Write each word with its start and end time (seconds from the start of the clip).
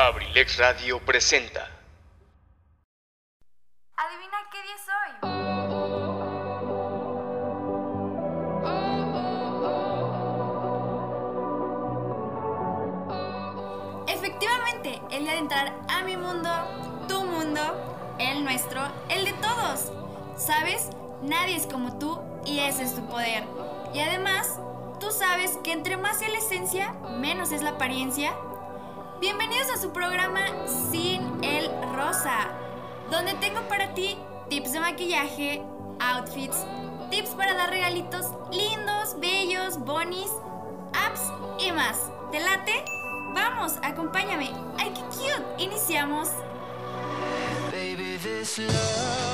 Abrilex 0.00 0.58
Radio 0.58 1.00
presenta. 1.00 1.68
Adivina 3.96 4.38
qué 4.52 4.62
día 4.62 4.78
soy. 4.86 5.10
Efectivamente, 14.06 15.02
el 15.10 15.24
día 15.24 15.32
de 15.32 15.38
entrar 15.38 15.74
a 15.88 16.04
mi 16.04 16.16
mundo, 16.16 16.48
tu 17.08 17.24
mundo, 17.24 18.14
el 18.20 18.44
nuestro, 18.44 18.80
el 19.08 19.24
de 19.24 19.32
todos. 19.32 19.90
¿Sabes? 20.36 20.90
Nadie 21.22 21.56
es 21.56 21.66
como 21.66 21.98
tú 21.98 22.22
y 22.44 22.60
ese 22.60 22.84
es 22.84 22.94
tu 22.94 23.04
poder. 23.08 23.42
Y 23.92 23.98
además, 23.98 24.60
tú 25.00 25.10
sabes 25.10 25.58
que 25.64 25.72
entre 25.72 25.96
más 25.96 26.22
es 26.22 26.30
la 26.30 26.38
esencia, 26.38 26.92
menos 27.18 27.50
es 27.50 27.62
la 27.62 27.70
apariencia. 27.70 28.36
Bienvenidos 29.20 29.68
a 29.70 29.76
su 29.78 29.92
programa 29.92 30.46
Sin 30.92 31.42
el 31.42 31.68
Rosa, 31.92 32.50
donde 33.10 33.34
tengo 33.34 33.66
para 33.68 33.92
ti 33.92 34.16
tips 34.48 34.72
de 34.72 34.78
maquillaje, 34.78 35.60
outfits, 35.98 36.64
tips 37.10 37.30
para 37.30 37.54
dar 37.54 37.68
regalitos 37.68 38.26
lindos, 38.52 39.18
bellos, 39.18 39.76
bonis, 39.80 40.30
apps 40.94 41.32
y 41.58 41.72
más. 41.72 41.98
¿Te 42.30 42.38
late? 42.38 42.84
Vamos, 43.34 43.74
acompáñame. 43.82 44.52
¡Ay, 44.78 44.94
qué 44.94 45.02
cute! 45.02 45.64
Iniciamos. 45.64 46.28
Baby, 47.72 48.18
this 48.22 48.58
love, 48.58 49.27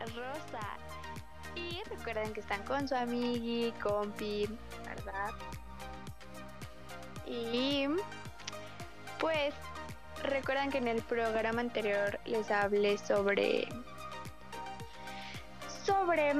Rosa. 0.00 0.76
Y 1.54 1.82
recuerden 1.88 2.32
que 2.32 2.40
están 2.40 2.62
con 2.64 2.86
su 2.86 2.94
amigui, 2.94 3.72
compi, 3.82 4.46
¿verdad? 4.84 5.32
Y 7.26 7.86
pues 9.18 9.54
recuerdan 10.22 10.70
que 10.70 10.78
en 10.78 10.88
el 10.88 11.02
programa 11.02 11.60
anterior 11.60 12.20
les 12.24 12.50
hablé 12.50 12.98
sobre 12.98 13.68
sobre 15.84 16.34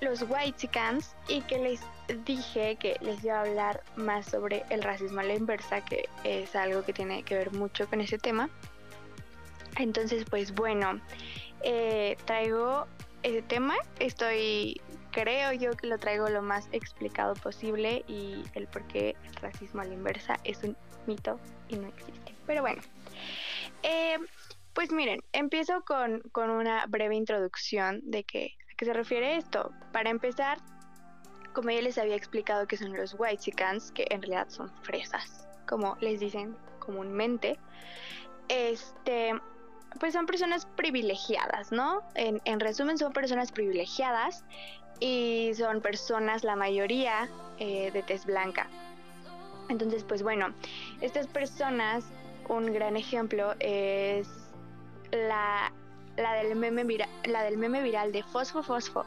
los 0.00 0.22
Whitexicans 0.22 1.14
y 1.28 1.40
que 1.42 1.58
les 1.58 1.80
dije 2.24 2.76
que 2.76 2.96
les 3.00 3.22
iba 3.24 3.36
a 3.36 3.40
hablar 3.40 3.82
más 3.96 4.26
sobre 4.26 4.64
el 4.70 4.82
racismo 4.82 5.20
a 5.20 5.24
la 5.24 5.34
inversa, 5.34 5.82
que 5.82 6.08
es 6.24 6.54
algo 6.56 6.84
que 6.84 6.92
tiene 6.92 7.22
que 7.22 7.36
ver 7.36 7.52
mucho 7.52 7.88
con 7.88 8.00
ese 8.00 8.18
tema. 8.18 8.48
Entonces, 9.76 10.24
pues 10.28 10.54
bueno, 10.54 11.00
eh, 11.64 12.16
traigo 12.26 12.86
ese 13.22 13.42
tema. 13.42 13.74
Estoy, 13.98 14.80
creo 15.10 15.52
yo 15.52 15.72
que 15.72 15.86
lo 15.86 15.98
traigo 15.98 16.28
lo 16.28 16.42
más 16.42 16.68
explicado 16.72 17.34
posible 17.34 18.04
y 18.06 18.44
el 18.54 18.68
por 18.68 18.86
qué 18.86 19.16
el 19.24 19.34
racismo 19.36 19.80
a 19.80 19.84
la 19.84 19.94
inversa 19.94 20.36
es 20.44 20.62
un 20.62 20.76
mito 21.06 21.40
y 21.68 21.76
no 21.76 21.88
existe. 21.88 22.34
Pero 22.46 22.60
bueno, 22.60 22.82
eh, 23.82 24.18
pues 24.74 24.92
miren, 24.92 25.22
empiezo 25.32 25.82
con, 25.84 26.20
con 26.32 26.50
una 26.50 26.84
breve 26.86 27.16
introducción 27.16 28.00
de 28.04 28.24
que 28.24 28.56
a 28.70 28.76
qué 28.76 28.84
se 28.84 28.92
refiere 28.92 29.36
esto. 29.36 29.72
Para 29.92 30.10
empezar, 30.10 30.58
como 31.54 31.70
ya 31.70 31.80
les 31.80 31.96
había 31.96 32.16
explicado 32.16 32.66
que 32.66 32.76
son 32.76 32.94
los 32.94 33.14
Whitexicans, 33.18 33.90
que 33.92 34.06
en 34.10 34.20
realidad 34.20 34.48
son 34.50 34.70
fresas, 34.82 35.48
como 35.66 35.96
les 36.00 36.20
dicen 36.20 36.56
comúnmente, 36.78 37.58
este, 38.48 39.32
pues 40.00 40.12
son 40.12 40.26
personas 40.26 40.66
privilegiadas, 40.66 41.72
¿no? 41.72 42.02
En, 42.14 42.40
en 42.44 42.60
resumen, 42.60 42.98
son 42.98 43.12
personas 43.12 43.52
privilegiadas 43.52 44.44
y 45.00 45.52
son 45.54 45.80
personas, 45.80 46.44
la 46.44 46.56
mayoría, 46.56 47.28
eh, 47.58 47.90
de 47.92 48.02
tez 48.02 48.24
blanca. 48.24 48.68
Entonces, 49.68 50.04
pues 50.04 50.22
bueno, 50.22 50.52
estas 51.00 51.26
personas, 51.26 52.04
un 52.48 52.72
gran 52.72 52.96
ejemplo 52.96 53.54
es 53.60 54.28
la, 55.10 55.72
la, 56.16 56.34
del, 56.34 56.56
meme 56.56 56.84
vira, 56.84 57.08
la 57.24 57.42
del 57.42 57.56
meme 57.56 57.82
viral 57.82 58.12
de 58.12 58.22
Fosfo 58.22 58.62
Fosfo. 58.62 59.04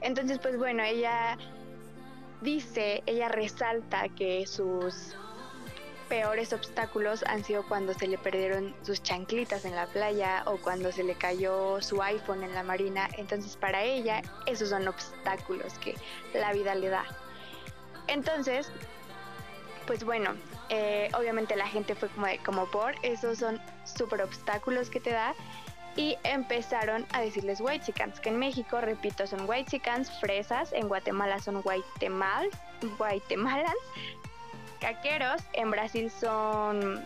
Entonces, 0.00 0.38
pues 0.38 0.56
bueno, 0.56 0.82
ella 0.82 1.36
dice, 2.40 3.02
ella 3.06 3.28
resalta 3.28 4.08
que 4.08 4.46
sus 4.46 5.16
peores 6.08 6.52
obstáculos 6.52 7.22
han 7.26 7.44
sido 7.44 7.66
cuando 7.68 7.94
se 7.94 8.06
le 8.06 8.18
perdieron 8.18 8.74
sus 8.82 9.02
chanclitas 9.02 9.64
en 9.64 9.76
la 9.76 9.86
playa 9.86 10.42
o 10.46 10.56
cuando 10.56 10.90
se 10.92 11.04
le 11.04 11.14
cayó 11.14 11.80
su 11.80 12.02
iPhone 12.02 12.42
en 12.42 12.54
la 12.54 12.62
marina. 12.62 13.08
Entonces 13.16 13.56
para 13.56 13.82
ella 13.82 14.22
esos 14.46 14.70
son 14.70 14.88
obstáculos 14.88 15.78
que 15.78 15.96
la 16.34 16.52
vida 16.52 16.74
le 16.74 16.88
da. 16.88 17.04
Entonces, 18.08 18.72
pues 19.86 20.04
bueno, 20.04 20.34
eh, 20.70 21.10
obviamente 21.14 21.56
la 21.56 21.66
gente 21.66 21.94
fue 21.94 22.08
como, 22.08 22.26
de, 22.26 22.38
como 22.38 22.70
por, 22.70 22.94
esos 23.02 23.38
son 23.38 23.60
super 23.84 24.22
obstáculos 24.22 24.90
que 24.90 25.00
te 25.00 25.10
da. 25.10 25.34
Y 25.96 26.16
empezaron 26.22 27.06
a 27.12 27.20
decirles 27.20 27.60
white 27.60 27.86
chickens, 27.86 28.20
que 28.20 28.28
en 28.28 28.38
México, 28.38 28.80
repito, 28.80 29.26
son 29.26 29.48
white 29.48 29.68
chickens, 29.68 30.08
fresas, 30.20 30.72
en 30.72 30.86
Guatemala 30.86 31.40
son 31.40 31.60
guatemal, 31.60 32.48
guatemalans, 32.98 33.74
caqueros, 34.80 35.42
en 35.52 35.70
Brasil 35.70 36.10
son 36.10 37.04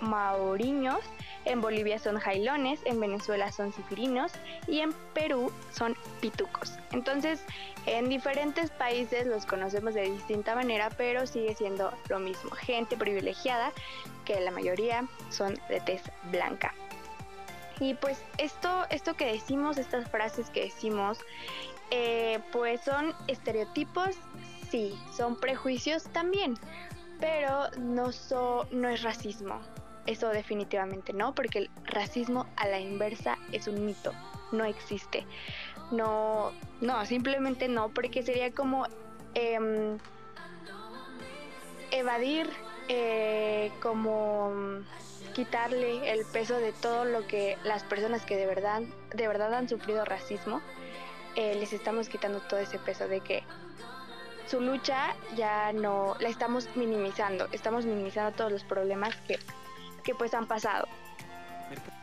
maoriños, 0.00 1.00
en 1.44 1.60
Bolivia 1.60 1.98
son 1.98 2.18
jailones, 2.18 2.80
en 2.84 3.00
Venezuela 3.00 3.52
son 3.52 3.72
cifirinos 3.72 4.32
y 4.66 4.80
en 4.80 4.92
Perú 5.14 5.52
son 5.72 5.96
pitucos. 6.20 6.78
Entonces, 6.92 7.42
en 7.86 8.08
diferentes 8.08 8.70
países 8.70 9.26
los 9.26 9.46
conocemos 9.46 9.94
de 9.94 10.10
distinta 10.10 10.54
manera, 10.54 10.90
pero 10.90 11.26
sigue 11.26 11.54
siendo 11.54 11.92
lo 12.08 12.18
mismo. 12.18 12.50
Gente 12.50 12.96
privilegiada, 12.96 13.72
que 14.24 14.40
la 14.40 14.50
mayoría 14.50 15.06
son 15.30 15.58
de 15.68 15.80
tez 15.80 16.02
blanca. 16.30 16.74
Y 17.78 17.94
pues 17.94 18.22
esto, 18.38 18.86
esto 18.90 19.14
que 19.14 19.26
decimos, 19.26 19.78
estas 19.78 20.10
frases 20.10 20.50
que 20.50 20.64
decimos, 20.64 21.18
eh, 21.90 22.40
pues 22.50 22.80
son 22.80 23.14
estereotipos, 23.28 24.16
sí, 24.70 24.98
son 25.16 25.36
prejuicios 25.36 26.04
también, 26.04 26.58
pero 27.20 27.70
no, 27.78 28.10
no 28.70 28.88
es 28.88 29.02
racismo. 29.02 29.60
Eso 30.06 30.28
definitivamente 30.28 31.12
no, 31.12 31.34
porque 31.34 31.58
el 31.58 31.70
racismo 31.84 32.46
a 32.56 32.68
la 32.68 32.78
inversa 32.78 33.38
es 33.50 33.66
un 33.66 33.84
mito, 33.84 34.12
no 34.52 34.64
existe. 34.64 35.26
No, 35.90 36.52
no, 36.80 37.04
simplemente 37.06 37.68
no, 37.68 37.88
porque 37.90 38.22
sería 38.22 38.52
como 38.52 38.86
em, 39.34 39.98
evadir, 41.90 42.48
eh, 42.88 43.72
como 43.82 44.52
quitarle 45.34 46.12
el 46.12 46.24
peso 46.26 46.56
de 46.56 46.72
todo 46.72 47.04
lo 47.04 47.26
que 47.26 47.58
las 47.64 47.82
personas 47.84 48.24
que 48.24 48.36
de 48.36 48.46
verdad, 48.46 48.82
de 49.14 49.28
verdad 49.28 49.54
han 49.54 49.68
sufrido 49.68 50.04
racismo, 50.04 50.60
eh, 51.34 51.54
les 51.56 51.72
estamos 51.72 52.08
quitando 52.08 52.40
todo 52.40 52.60
ese 52.60 52.78
peso 52.78 53.08
de 53.08 53.20
que 53.20 53.42
su 54.46 54.60
lucha 54.60 55.14
ya 55.34 55.72
no 55.72 56.16
la 56.20 56.28
estamos 56.28 56.68
minimizando, 56.76 57.48
estamos 57.52 57.84
minimizando 57.84 58.32
todos 58.32 58.52
los 58.52 58.64
problemas 58.64 59.14
que, 59.26 59.38
que 60.04 60.14
pues 60.14 60.34
han 60.34 60.46
pasado. 60.46 60.86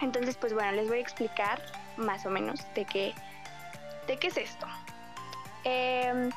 Entonces, 0.01 0.35
pues 0.35 0.53
bueno, 0.53 0.71
les 0.73 0.87
voy 0.87 0.97
a 0.97 1.01
explicar 1.01 1.61
más 1.97 2.25
o 2.25 2.29
menos 2.29 2.59
de 2.75 2.85
qué, 2.85 3.13
de 4.07 4.17
qué 4.17 4.27
es 4.27 4.37
esto. 4.37 4.67
Em, 5.63 6.29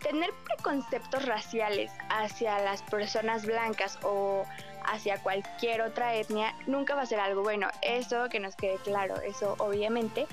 tener 0.00 0.30
preconceptos 0.44 1.26
raciales 1.26 1.92
hacia 2.08 2.58
las 2.60 2.82
personas 2.82 3.44
blancas 3.44 3.98
o 4.02 4.44
hacia 4.84 5.18
cualquier 5.22 5.82
otra 5.82 6.14
etnia 6.14 6.54
nunca 6.66 6.94
va 6.94 7.02
a 7.02 7.06
ser 7.06 7.20
algo 7.20 7.42
bueno. 7.42 7.68
Eso 7.82 8.28
que 8.28 8.40
nos 8.40 8.56
quede 8.56 8.76
claro, 8.76 9.16
eso 9.20 9.54
obviamente. 9.58 10.26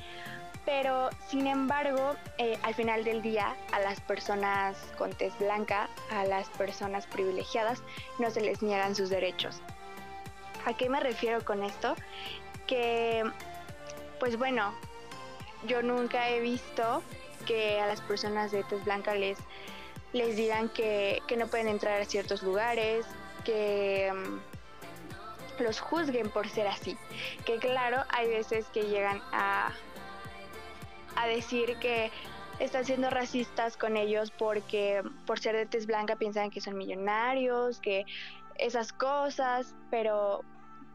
Pero 0.65 1.09
sin 1.27 1.45
embargo, 1.45 2.15
eh, 2.39 2.57
al 2.63 2.73
final 2.73 3.03
del 3.03 3.21
día, 3.21 3.56
a 3.71 3.79
las 3.79 4.01
personas 4.01 4.75
con 4.97 5.13
tez 5.13 5.38
blanca, 5.38 5.89
a 6.12 6.25
las 6.25 6.50
personas 6.50 7.06
privilegiadas, 7.06 7.83
no 8.17 8.31
se 8.31 8.41
les 8.41 8.63
niegan 8.63 8.95
sus 8.95 9.09
derechos. 9.09 9.62
¿A 10.65 10.73
qué 10.75 10.89
me 10.89 11.00
refiero 11.00 11.45
con 11.45 11.63
esto? 11.63 11.95
Que, 12.65 13.23
pues 14.19 14.38
bueno, 14.39 14.73
yo 15.67 15.83
nunca 15.83 16.29
he 16.29 16.39
visto 16.39 17.03
que 17.45 17.79
a 17.79 17.85
las 17.85 18.01
personas 18.01 18.51
de 18.51 18.63
tez 18.63 18.83
blanca 18.85 19.13
les, 19.13 19.38
les 20.13 20.35
digan 20.35 20.69
que, 20.69 21.21
que 21.27 21.38
no 21.38 21.45
pueden 21.45 21.68
entrar 21.68 22.01
a 22.01 22.06
ciertos 22.06 22.41
lugares, 22.41 23.06
que 23.44 24.11
mm, 24.11 25.63
los 25.63 25.79
juzguen 25.79 26.29
por 26.31 26.50
ser 26.50 26.68
así. 26.68 26.97
Que 27.45 27.59
claro, 27.59 28.03
hay 28.09 28.27
veces 28.27 28.65
que 28.73 28.83
llegan 28.83 29.21
a, 29.31 29.71
a 31.15 31.27
decir 31.27 31.77
que 31.79 32.12
están 32.59 32.85
siendo 32.85 33.09
racistas 33.09 33.77
con 33.77 33.97
ellos 33.97 34.31
porque 34.31 35.03
por 35.25 35.39
ser 35.39 35.56
de 35.56 35.65
tez 35.65 35.85
blanca 35.85 36.15
piensan 36.15 36.51
que 36.51 36.62
son 36.62 36.77
millonarios, 36.77 37.79
que 37.79 38.06
esas 38.57 38.94
cosas, 38.94 39.75
pero 39.91 40.41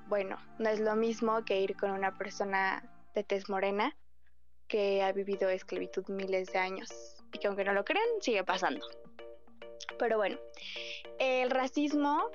bueno, 0.08 0.38
no 0.58 0.68
es 0.70 0.80
lo 0.80 0.96
mismo 0.96 1.44
que 1.44 1.60
ir 1.60 1.76
con 1.76 1.90
una 1.90 2.16
persona 2.16 2.82
de 3.14 3.22
tez 3.24 3.48
morena 3.48 3.94
que 4.68 5.02
ha 5.02 5.12
vivido 5.12 5.48
esclavitud 5.48 6.06
miles 6.08 6.52
de 6.52 6.58
años 6.58 6.90
y 7.32 7.38
que 7.38 7.48
aunque 7.48 7.64
no 7.64 7.72
lo 7.72 7.84
crean, 7.84 8.06
sigue 8.20 8.44
pasando. 8.44 8.86
Pero 9.98 10.16
bueno, 10.16 10.38
el 11.18 11.50
racismo, 11.50 12.30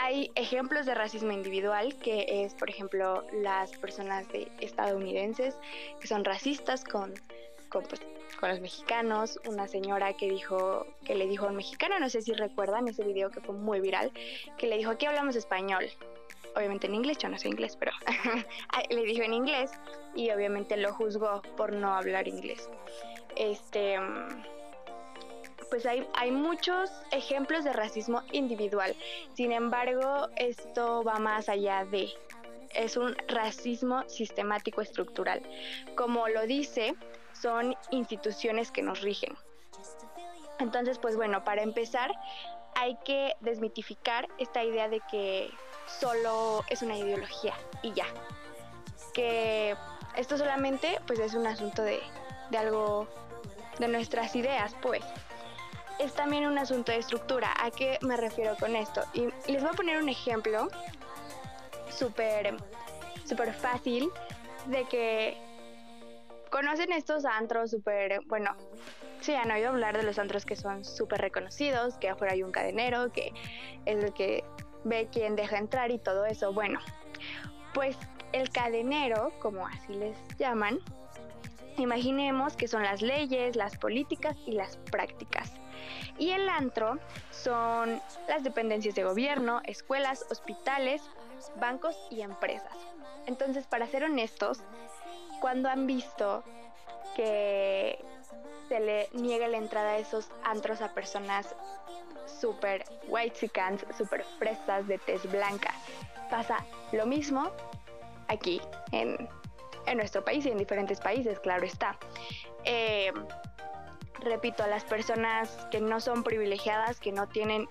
hay 0.00 0.30
ejemplos 0.36 0.86
de 0.86 0.94
racismo 0.94 1.32
individual, 1.32 1.94
que 1.96 2.44
es, 2.44 2.54
por 2.54 2.70
ejemplo, 2.70 3.26
las 3.32 3.72
personas 3.72 4.28
de 4.28 4.50
estadounidenses 4.60 5.58
que 6.00 6.06
son 6.06 6.24
racistas 6.24 6.84
con, 6.84 7.14
con, 7.68 7.82
pues, 7.82 8.00
con 8.38 8.48
los 8.48 8.60
mexicanos, 8.60 9.40
una 9.46 9.66
señora 9.66 10.12
que 10.12 10.30
dijo, 10.30 10.86
que 11.04 11.16
le 11.16 11.26
dijo 11.26 11.46
a 11.46 11.48
un 11.48 11.56
mexicano, 11.56 11.98
no 11.98 12.08
sé 12.08 12.22
si 12.22 12.32
recuerdan 12.32 12.86
ese 12.86 13.02
video 13.02 13.30
que 13.30 13.40
fue 13.40 13.54
muy 13.54 13.80
viral, 13.80 14.12
que 14.56 14.68
le 14.68 14.78
dijo, 14.78 14.92
aquí 14.92 15.06
hablamos 15.06 15.34
español. 15.34 15.90
Obviamente 16.54 16.86
en 16.86 16.94
inglés, 16.94 17.18
yo 17.18 17.28
no 17.28 17.38
sé 17.38 17.48
inglés, 17.48 17.76
pero 17.76 17.92
le 18.90 19.02
dijo 19.02 19.22
en 19.22 19.34
inglés 19.34 19.72
y 20.14 20.30
obviamente 20.30 20.76
lo 20.76 20.94
juzgó 20.94 21.42
por 21.56 21.72
no 21.72 21.94
hablar 21.94 22.28
inglés. 22.28 22.70
Este 23.36 23.98
pues 25.70 25.86
hay, 25.86 26.06
hay 26.14 26.30
muchos 26.30 26.90
ejemplos 27.10 27.64
de 27.64 27.72
racismo 27.72 28.22
individual. 28.32 28.94
Sin 29.34 29.52
embargo, 29.52 30.28
esto 30.36 31.04
va 31.04 31.18
más 31.18 31.48
allá 31.48 31.84
de, 31.84 32.10
es 32.74 32.96
un 32.96 33.16
racismo 33.28 34.08
sistemático 34.08 34.80
estructural. 34.80 35.42
Como 35.96 36.28
lo 36.28 36.46
dice, 36.46 36.94
son 37.32 37.76
instituciones 37.90 38.70
que 38.70 38.82
nos 38.82 39.00
rigen. 39.00 39.36
Entonces, 40.58 40.98
pues 40.98 41.16
bueno, 41.16 41.44
para 41.44 41.62
empezar, 41.62 42.12
hay 42.74 42.96
que 43.04 43.34
desmitificar 43.40 44.28
esta 44.38 44.64
idea 44.64 44.88
de 44.88 45.00
que 45.10 45.50
solo 45.86 46.64
es 46.68 46.82
una 46.82 46.96
ideología 46.96 47.54
y 47.82 47.92
ya. 47.92 48.06
Que 49.14 49.76
esto 50.16 50.36
solamente 50.36 50.98
pues 51.06 51.18
es 51.18 51.34
un 51.34 51.46
asunto 51.46 51.82
de, 51.82 52.00
de 52.50 52.58
algo 52.58 53.08
de 53.78 53.88
nuestras 53.88 54.34
ideas, 54.34 54.74
pues 54.82 55.02
es 55.98 56.12
también 56.14 56.46
un 56.46 56.58
asunto 56.58 56.92
de 56.92 56.98
estructura. 56.98 57.52
¿A 57.60 57.70
qué 57.70 57.98
me 58.02 58.16
refiero 58.16 58.56
con 58.56 58.76
esto? 58.76 59.02
Y 59.14 59.28
les 59.50 59.62
voy 59.62 59.70
a 59.70 59.74
poner 59.74 60.02
un 60.02 60.08
ejemplo 60.08 60.68
súper 61.90 62.56
súper 63.28 63.52
fácil 63.52 64.08
de 64.66 64.84
que 64.86 65.36
conocen 66.50 66.92
estos 66.92 67.24
antros 67.26 67.70
súper, 67.70 68.20
bueno, 68.26 68.56
sí, 69.20 69.34
han 69.34 69.50
oído 69.50 69.68
hablar 69.68 69.96
de 69.96 70.02
los 70.02 70.18
antros 70.18 70.46
que 70.46 70.56
son 70.56 70.84
súper 70.84 71.20
reconocidos, 71.20 71.98
que 71.98 72.08
afuera 72.08 72.32
hay 72.32 72.42
un 72.42 72.52
cadenero, 72.52 73.12
que 73.12 73.32
es 73.84 74.02
el 74.02 74.12
que 74.14 74.44
ve 74.84 75.08
quién 75.12 75.36
deja 75.36 75.58
entrar 75.58 75.90
y 75.90 75.98
todo 75.98 76.24
eso. 76.24 76.52
Bueno, 76.52 76.80
pues 77.74 77.96
el 78.32 78.50
cadenero, 78.50 79.32
como 79.40 79.66
así 79.66 79.94
les 79.94 80.16
llaman, 80.38 80.78
imaginemos 81.76 82.56
que 82.56 82.66
son 82.66 82.82
las 82.82 83.02
leyes, 83.02 83.56
las 83.56 83.76
políticas 83.76 84.36
y 84.46 84.52
las 84.52 84.78
prácticas. 84.90 85.52
Y 86.18 86.30
el 86.30 86.48
antro 86.48 86.98
son 87.30 88.00
las 88.28 88.44
dependencias 88.44 88.94
de 88.94 89.04
gobierno, 89.04 89.60
escuelas, 89.64 90.24
hospitales, 90.30 91.02
bancos 91.56 91.96
y 92.10 92.22
empresas. 92.22 92.76
Entonces, 93.26 93.66
para 93.66 93.86
ser 93.86 94.04
honestos, 94.04 94.60
cuando 95.40 95.68
han 95.68 95.86
visto 95.86 96.42
que 97.14 97.98
se 98.68 98.80
le 98.80 99.08
niega 99.12 99.48
la 99.48 99.56
entrada 99.56 99.90
a 99.90 99.98
esos 99.98 100.30
antros 100.44 100.80
a 100.80 100.94
personas 100.94 101.54
super 102.26 102.84
white 103.08 103.50
super 103.96 104.24
fresas 104.38 104.86
de 104.86 104.98
tez 104.98 105.30
blanca, 105.30 105.72
pasa 106.30 106.64
lo 106.92 107.06
mismo 107.06 107.50
aquí 108.28 108.60
en, 108.92 109.28
nuestro 109.96 110.22
país 110.22 110.44
y 110.44 110.50
en 110.50 110.58
diferentes 110.58 111.00
países, 111.00 111.40
claro 111.40 111.64
está. 111.64 111.98
Eh, 112.64 113.10
repito, 114.20 114.62
a 114.62 114.66
las 114.66 114.84
personas 114.84 115.50
que 115.70 115.80
no 115.80 116.00
son 116.00 116.22
privilegiadas, 116.22 117.00
que 117.00 117.12
no 117.12 117.28
tienen 117.28 117.68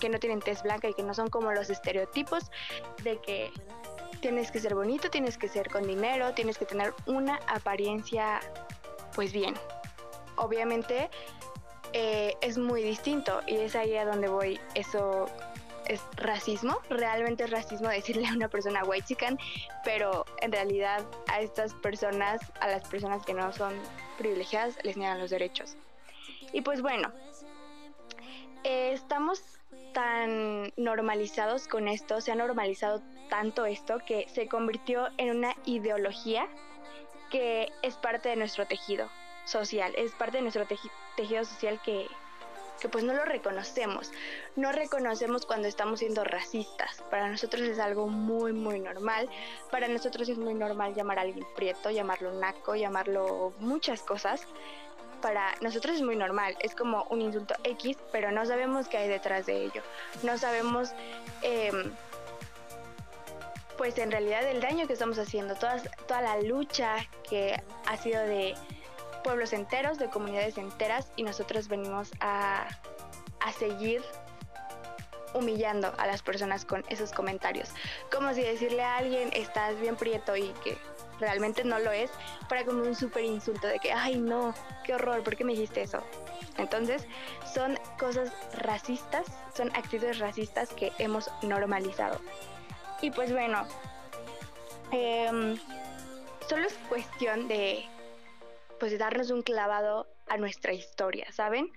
que 0.00 0.08
no 0.08 0.18
tienen 0.18 0.40
tez 0.40 0.62
blanca 0.62 0.88
y 0.88 0.94
que 0.94 1.02
no 1.02 1.14
son 1.14 1.28
como 1.28 1.52
los 1.52 1.70
estereotipos 1.70 2.50
de 3.02 3.18
que 3.18 3.50
tienes 4.20 4.50
que 4.50 4.60
ser 4.60 4.74
bonito, 4.74 5.10
tienes 5.10 5.36
que 5.36 5.48
ser 5.48 5.68
con 5.68 5.86
dinero, 5.86 6.32
tienes 6.32 6.58
que 6.58 6.64
tener 6.64 6.94
una 7.06 7.36
apariencia 7.48 8.40
pues 9.14 9.32
bien. 9.32 9.54
Obviamente 10.36 11.10
eh, 11.92 12.36
es 12.40 12.56
muy 12.56 12.82
distinto 12.82 13.40
y 13.46 13.56
es 13.56 13.74
ahí 13.74 13.96
a 13.96 14.04
donde 14.04 14.28
voy. 14.28 14.60
Eso 14.74 15.26
es 15.86 16.02
racismo, 16.16 16.78
realmente 16.88 17.44
es 17.44 17.50
racismo 17.50 17.88
decirle 17.90 18.26
a 18.26 18.32
una 18.32 18.48
persona 18.48 18.84
white 18.84 19.06
chican, 19.06 19.38
pero 19.84 20.24
en 20.40 20.52
realidad 20.52 21.04
a 21.28 21.40
estas 21.40 21.74
personas, 21.74 22.40
a 22.60 22.68
las 22.68 22.88
personas 22.88 23.24
que 23.24 23.34
no 23.34 23.52
son 23.52 23.74
privilegiadas, 24.18 24.76
les 24.82 24.96
niegan 24.96 25.18
los 25.18 25.30
derechos. 25.30 25.76
Y 26.52 26.60
pues 26.60 26.82
bueno, 26.82 27.10
eh, 28.64 28.92
estamos 28.92 29.42
tan 29.92 30.72
normalizados 30.76 31.68
con 31.68 31.88
esto, 31.88 32.20
se 32.20 32.32
ha 32.32 32.34
normalizado 32.34 33.02
tanto 33.28 33.66
esto 33.66 33.98
que 34.06 34.26
se 34.28 34.48
convirtió 34.48 35.08
en 35.18 35.36
una 35.36 35.54
ideología 35.64 36.46
que 37.30 37.70
es 37.82 37.96
parte 37.96 38.28
de 38.28 38.36
nuestro 38.36 38.66
tejido 38.66 39.08
social, 39.44 39.94
es 39.96 40.12
parte 40.12 40.38
de 40.38 40.42
nuestro 40.42 40.66
tejido 41.16 41.44
social 41.44 41.80
que, 41.82 42.06
que 42.80 42.88
pues 42.88 43.04
no 43.04 43.14
lo 43.14 43.24
reconocemos. 43.24 44.10
No 44.56 44.72
reconocemos 44.72 45.46
cuando 45.46 45.68
estamos 45.68 46.00
siendo 46.00 46.24
racistas. 46.24 47.02
Para 47.10 47.28
nosotros 47.28 47.62
es 47.62 47.78
algo 47.78 48.08
muy, 48.08 48.52
muy 48.52 48.80
normal. 48.80 49.28
Para 49.70 49.88
nosotros 49.88 50.28
es 50.28 50.38
muy 50.38 50.54
normal 50.54 50.94
llamar 50.94 51.18
a 51.18 51.22
alguien 51.22 51.46
prieto, 51.54 51.90
llamarlo 51.90 52.32
naco, 52.32 52.74
llamarlo 52.74 53.52
muchas 53.58 54.02
cosas. 54.02 54.46
Para 55.20 55.54
nosotros 55.60 55.96
es 55.96 56.02
muy 56.02 56.16
normal, 56.16 56.56
es 56.60 56.74
como 56.74 57.04
un 57.04 57.20
insulto 57.20 57.54
X, 57.62 57.96
pero 58.10 58.32
no 58.32 58.44
sabemos 58.44 58.88
qué 58.88 58.96
hay 58.96 59.08
detrás 59.08 59.46
de 59.46 59.64
ello. 59.64 59.82
No 60.24 60.36
sabemos, 60.36 60.90
em, 61.42 61.92
pues 63.78 63.96
en 63.98 64.10
realidad 64.10 64.42
el 64.48 64.60
daño 64.60 64.88
que 64.88 64.94
estamos 64.94 65.18
haciendo, 65.20 65.54
toda, 65.54 65.80
toda 66.08 66.22
la 66.22 66.40
lucha 66.40 66.96
que 67.28 67.62
ha 67.86 67.96
sido 67.96 68.20
de 68.22 68.56
pueblos 69.22 69.52
enteros, 69.52 69.98
de 69.98 70.08
comunidades 70.08 70.58
enteras 70.58 71.10
y 71.16 71.22
nosotros 71.22 71.68
venimos 71.68 72.10
a, 72.20 72.66
a 73.40 73.52
seguir 73.52 74.02
humillando 75.34 75.92
a 75.98 76.06
las 76.06 76.22
personas 76.22 76.64
con 76.64 76.84
esos 76.88 77.12
comentarios. 77.12 77.70
Como 78.10 78.32
si 78.34 78.42
decirle 78.42 78.82
a 78.82 78.96
alguien 78.96 79.30
estás 79.32 79.78
bien 79.80 79.96
prieto 79.96 80.36
y 80.36 80.48
que 80.64 80.76
realmente 81.20 81.64
no 81.64 81.78
lo 81.78 81.92
es, 81.92 82.10
para 82.48 82.64
como 82.64 82.82
un 82.82 82.94
súper 82.94 83.24
insulto 83.24 83.66
de 83.66 83.78
que, 83.78 83.92
ay 83.92 84.18
no, 84.18 84.54
qué 84.84 84.94
horror, 84.94 85.22
¿por 85.22 85.36
qué 85.36 85.44
me 85.44 85.52
dijiste 85.52 85.82
eso? 85.82 86.02
Entonces, 86.58 87.06
son 87.54 87.78
cosas 87.98 88.32
racistas, 88.54 89.26
son 89.54 89.68
actitudes 89.74 90.18
racistas 90.18 90.70
que 90.70 90.92
hemos 90.98 91.30
normalizado. 91.42 92.20
Y 93.00 93.10
pues 93.10 93.32
bueno, 93.32 93.66
em, 94.90 95.58
solo 96.48 96.66
es 96.66 96.74
cuestión 96.88 97.48
de 97.48 97.84
pues 98.82 98.98
darnos 98.98 99.30
un 99.30 99.42
clavado 99.42 100.08
a 100.26 100.36
nuestra 100.38 100.72
historia, 100.72 101.30
¿saben? 101.30 101.70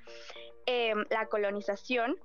Em, 0.66 1.06
la 1.12 1.28
colonización, 1.28 2.18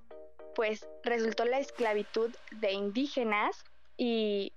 pues 0.54 0.88
resultó 1.04 1.44
la 1.44 1.58
esclavitud 1.58 2.34
de 2.52 2.72
indígenas 2.72 3.62
y 3.98 4.54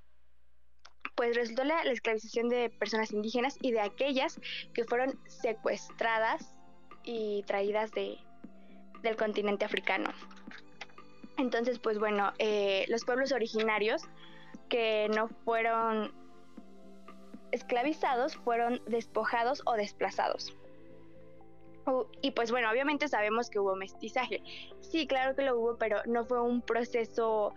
pues 1.15 1.35
resultó 1.35 1.65
la, 1.65 1.81
esclavización 1.81 2.47
de 2.47 2.69
personas 2.69 3.11
indígenas 3.11 3.57
y 3.61 3.73
de 3.73 3.81
aquellas 3.81 4.39
que 4.73 4.85
fueron 4.85 5.19
secuestradas 5.27 6.55
y 7.03 7.43
traídas 7.43 7.91
de, 7.91 8.17
del 9.01 9.17
continente 9.17 9.65
africano. 9.65 10.09
Entonces, 11.37 11.79
pues 11.79 11.99
bueno, 11.99 12.31
eh, 12.39 12.85
los 12.87 13.03
pueblos 13.03 13.33
originarios 13.33 14.03
que 14.69 15.09
no 15.13 15.27
fueron 15.43 16.22
esclavizados 17.53 18.35
fueron 18.35 18.81
despojados 18.87 19.61
o 19.65 19.73
desplazados. 19.73 20.53
y 22.21 22.31
pues 22.31 22.49
bueno, 22.49 22.71
obviamente 22.71 23.07
sabemos 23.07 23.49
que 23.49 23.59
hubo 23.59 23.75
mestizaje. 23.75 24.41
Sí, 24.79 25.05
claro 25.05 25.35
que 25.35 25.43
lo 25.43 25.59
hubo, 25.59 25.77
pero 25.77 26.01
no 26.05 26.25
fue 26.25 26.41
un 26.41 26.61
proceso 26.61 27.53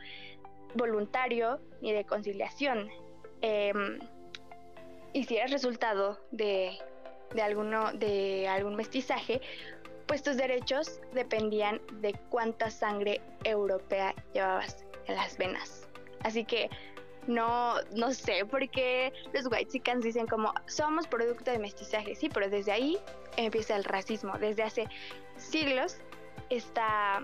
voluntario 0.75 1.61
ni 1.81 1.93
de 1.93 2.05
conciliación. 2.05 2.91
Em, 3.41 4.01
y 5.13 5.25
si 5.25 5.37
eres 5.37 5.53
resultado 5.53 6.19
de, 6.33 6.77
de, 7.35 7.43
alguno, 7.43 7.93
de 7.93 8.49
algún 8.49 8.75
mestizaje, 8.75 9.41
pues 10.07 10.23
tus 10.23 10.37
derechos 10.37 11.01
dependían 11.13 11.81
de 12.01 12.13
cuánta 12.29 12.71
sangre 12.71 13.21
europea 13.45 14.15
llevabas 14.35 14.85
en 15.07 15.15
las 15.15 15.39
venas. 15.39 15.89
Así 16.23 16.45
que 16.45 16.69
no, 17.27 17.75
no 17.93 18.13
sé 18.13 18.45
por 18.45 18.69
qué 18.71 19.13
los 19.33 19.47
white 19.47 19.67
chickens 19.67 20.05
dicen 20.05 20.27
como 20.27 20.53
somos 20.67 21.07
producto 21.07 21.51
de 21.51 21.59
mestizaje, 21.59 22.15
sí, 22.15 22.29
pero 22.29 22.49
desde 22.49 22.73
ahí 22.73 22.99
empieza 23.37 23.77
el 23.77 23.85
racismo, 23.85 24.39
desde 24.39 24.63
hace 24.63 24.89
siglos 25.37 25.99
está 26.51 27.23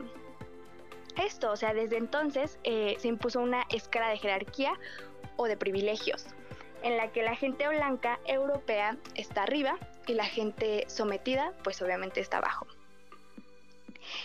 esto, 1.17 1.53
o 1.53 1.57
sea, 1.57 1.75
desde 1.75 1.99
entonces 1.99 2.59
eh, 2.65 2.97
se 2.99 3.09
impuso 3.09 3.41
una 3.41 3.63
escala 3.71 4.09
de 4.09 4.19
jerarquía 4.19 4.75
o 5.37 5.47
de 5.47 5.57
privilegios, 5.57 6.27
en 6.83 6.97
la 6.97 7.13
que 7.13 7.23
la 7.23 7.37
gente 7.37 7.69
blanca 7.69 8.19
europea 8.27 8.97
está 9.15 9.45
arriba 9.45 9.79
y 10.07 10.15
la 10.15 10.25
gente 10.25 10.85
sometida, 10.89 11.53
pues 11.63 11.81
obviamente 11.83 12.21
está 12.21 12.39
abajo. 12.39 12.67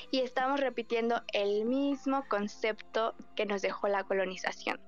Y 0.09 0.21
estamos 0.21 0.59
repitiendo 0.59 1.21
el 1.33 1.65
mismo 1.65 2.27
concepto 2.27 3.13
que 3.35 3.45
nos 3.45 3.61
dejó 3.61 3.87
la 3.87 4.03
colonización 4.03 4.79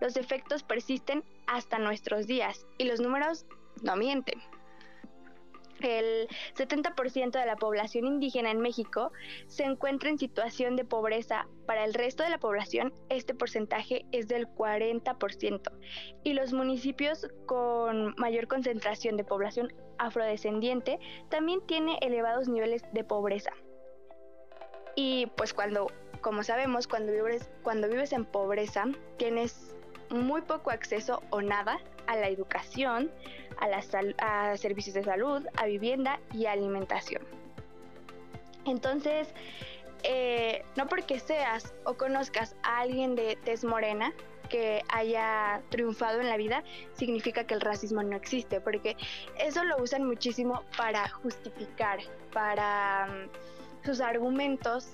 los 0.00 0.16
efectos 0.16 0.62
persisten 0.62 1.24
hasta 1.46 1.78
nuestros 1.78 2.26
días 2.26 2.66
y 2.78 2.84
los 2.84 3.00
números 3.00 3.46
no 3.82 3.96
mienten. 3.96 4.40
El 5.80 6.28
70% 6.54 7.32
de 7.32 7.46
la 7.46 7.56
población 7.56 8.06
indígena 8.06 8.50
en 8.50 8.60
México 8.60 9.12
se 9.48 9.64
encuentra 9.64 10.08
en 10.08 10.18
situación 10.18 10.76
de 10.76 10.84
pobreza. 10.84 11.46
Para 11.66 11.84
el 11.84 11.94
resto 11.94 12.22
de 12.22 12.30
la 12.30 12.38
población, 12.38 12.92
este 13.08 13.34
porcentaje 13.34 14.06
es 14.12 14.28
del 14.28 14.48
40%. 14.48 15.72
Y 16.22 16.32
los 16.32 16.52
municipios 16.52 17.28
con 17.46 18.14
mayor 18.16 18.46
concentración 18.46 19.16
de 19.16 19.24
población 19.24 19.72
afrodescendiente 19.98 20.98
también 21.28 21.60
tienen 21.66 21.96
elevados 22.00 22.48
niveles 22.48 22.82
de 22.92 23.04
pobreza. 23.04 23.52
Y 24.96 25.26
pues 25.36 25.52
cuando, 25.52 25.88
como 26.20 26.44
sabemos, 26.44 26.86
cuando 26.86 27.12
vives, 27.12 27.50
cuando 27.62 27.88
vives 27.88 28.12
en 28.12 28.24
pobreza, 28.24 28.84
tienes 29.18 29.74
muy 30.10 30.42
poco 30.42 30.70
acceso 30.70 31.22
o 31.30 31.40
nada 31.40 31.78
a 32.06 32.16
la 32.16 32.28
educación, 32.28 33.10
a, 33.58 33.68
la 33.68 34.56
servicios 34.56 34.94
de 34.94 35.04
salud, 35.04 35.46
a 35.56 35.66
vivienda 35.66 36.20
y 36.32 36.46
alimentación. 36.46 37.22
Entonces, 38.66 39.28
eh, 40.02 40.64
no 40.76 40.86
porque 40.86 41.18
seas 41.18 41.74
o 41.84 41.94
conozcas 41.94 42.56
a 42.62 42.80
alguien 42.80 43.14
de 43.14 43.36
tez 43.44 43.64
morena 43.64 44.12
que 44.48 44.82
haya 44.88 45.62
triunfado 45.70 46.20
en 46.20 46.28
la 46.28 46.36
vida, 46.36 46.62
significa 46.92 47.44
que 47.44 47.54
el 47.54 47.60
racismo 47.60 48.02
no 48.02 48.16
existe, 48.16 48.60
porque 48.60 48.96
eso 49.38 49.64
lo 49.64 49.78
usan 49.78 50.04
muchísimo 50.04 50.62
para 50.76 51.08
justificar, 51.08 52.00
para 52.32 53.06
mm, 53.06 53.86
sus 53.86 54.00
argumentos 54.00 54.88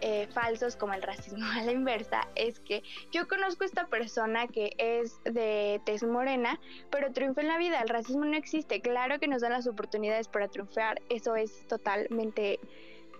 eh, 0.00 0.28
falsos 0.32 0.76
como 0.76 0.94
el 0.94 1.02
racismo 1.02 1.44
a 1.56 1.62
la 1.62 1.72
inversa 1.72 2.28
es 2.36 2.60
que 2.60 2.82
yo 3.10 3.26
conozco 3.26 3.64
a 3.64 3.66
esta 3.66 3.86
persona 3.86 4.46
que 4.46 4.72
es 4.78 5.20
de 5.24 5.80
tez 5.84 6.04
morena, 6.04 6.60
pero 6.90 7.12
triunfa 7.12 7.40
en 7.40 7.48
la 7.48 7.58
vida. 7.58 7.80
El 7.80 7.88
racismo 7.88 8.24
no 8.24 8.36
existe. 8.36 8.80
Claro 8.80 9.18
que 9.18 9.28
nos 9.28 9.42
dan 9.42 9.52
las 9.52 9.66
oportunidades 9.66 10.28
para 10.28 10.48
triunfar. 10.48 11.00
Eso 11.08 11.36
es 11.36 11.66
totalmente 11.66 12.60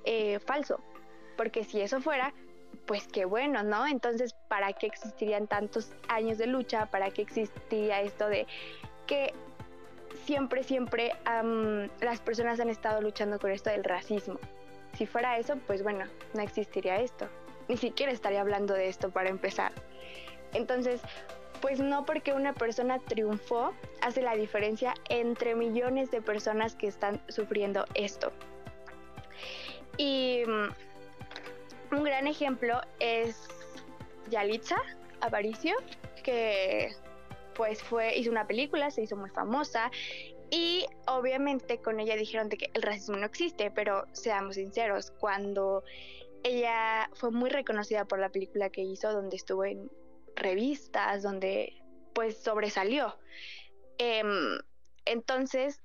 eh, 0.04 0.38
falso. 0.40 0.80
Porque 1.37 1.64
si 1.64 1.80
eso 1.80 2.00
fuera, 2.00 2.32
pues 2.87 3.08
qué 3.08 3.25
bueno, 3.25 3.62
¿no? 3.62 3.87
Entonces, 3.87 4.35
¿para 4.49 4.73
qué 4.73 4.87
existirían 4.87 5.47
tantos 5.47 5.92
años 6.08 6.38
de 6.38 6.47
lucha? 6.47 6.87
¿Para 6.87 7.11
qué 7.11 7.23
existiría 7.23 8.00
esto 8.02 8.28
de 8.28 8.47
que 9.06 9.32
siempre, 10.25 10.62
siempre 10.62 11.12
las 12.00 12.20
personas 12.20 12.61
han 12.61 12.70
estado 12.70 13.00
luchando 13.00 13.38
con 13.38 13.50
esto 13.50 13.70
del 13.70 13.85
racismo? 13.85 14.38
Si 14.99 15.07
fuera 15.07 15.38
eso, 15.38 15.57
pues 15.69 15.85
bueno, 15.85 16.07
no 16.35 16.43
existiría 16.43 16.97
esto. 16.97 17.28
Ni 17.69 17.76
siquiera 17.76 18.11
estaría 18.11 18.40
hablando 18.40 18.75
de 18.75 18.88
esto 18.88 19.11
para 19.11 19.28
empezar. 19.28 19.71
Entonces, 20.55 21.00
pues 21.61 21.78
no 21.78 22.05
porque 22.05 22.33
una 22.33 22.52
persona 22.52 22.99
triunfó 22.99 23.73
hace 24.02 24.23
la 24.23 24.35
diferencia 24.35 24.95
entre 25.09 25.55
millones 25.55 26.11
de 26.11 26.21
personas 26.21 26.75
que 26.75 26.88
están 26.88 27.23
sufriendo 27.28 27.85
esto. 27.95 28.33
Y 29.99 30.43
mm, 30.45 31.95
un 31.95 32.02
gran 32.02 32.26
ejemplo 32.26 32.81
es 32.99 33.47
Yalitza 34.31 34.83
Aparicio, 35.21 35.76
que 36.25 36.93
pues 37.55 37.85
fue, 37.85 38.19
hizo 38.19 38.33
una 38.33 38.49
película, 38.49 38.90
se 38.90 39.02
hizo 39.02 39.17
muy 39.17 39.31
famosa 39.31 39.93
y 40.50 40.87
obviamente 41.07 41.81
con 41.81 42.00
ella 42.00 42.17
dijeron 42.17 42.49
de 42.49 42.57
que 42.57 42.71
el 42.75 42.83
racismo 42.83 43.17
no 43.17 43.26
existe, 43.26 43.71
pero 43.71 44.05
seamos 44.12 44.55
sinceros, 44.55 45.11
cuando 45.11 45.85
ella 46.43 47.11
fue 47.14 47.31
muy 47.31 47.50
reconocida 47.50 48.07
por 48.07 48.19
la 48.19 48.31
película 48.31 48.71
que 48.71 48.83
hizo, 48.83 49.12
donde 49.12 49.37
estuvo 49.37 49.64
en 49.64 49.90
revistas, 50.37 51.23
donde 51.23 51.83
pues 52.14 52.38
sobresalió. 52.43 53.19
Em, 53.99 54.59
entonces, 55.05 55.83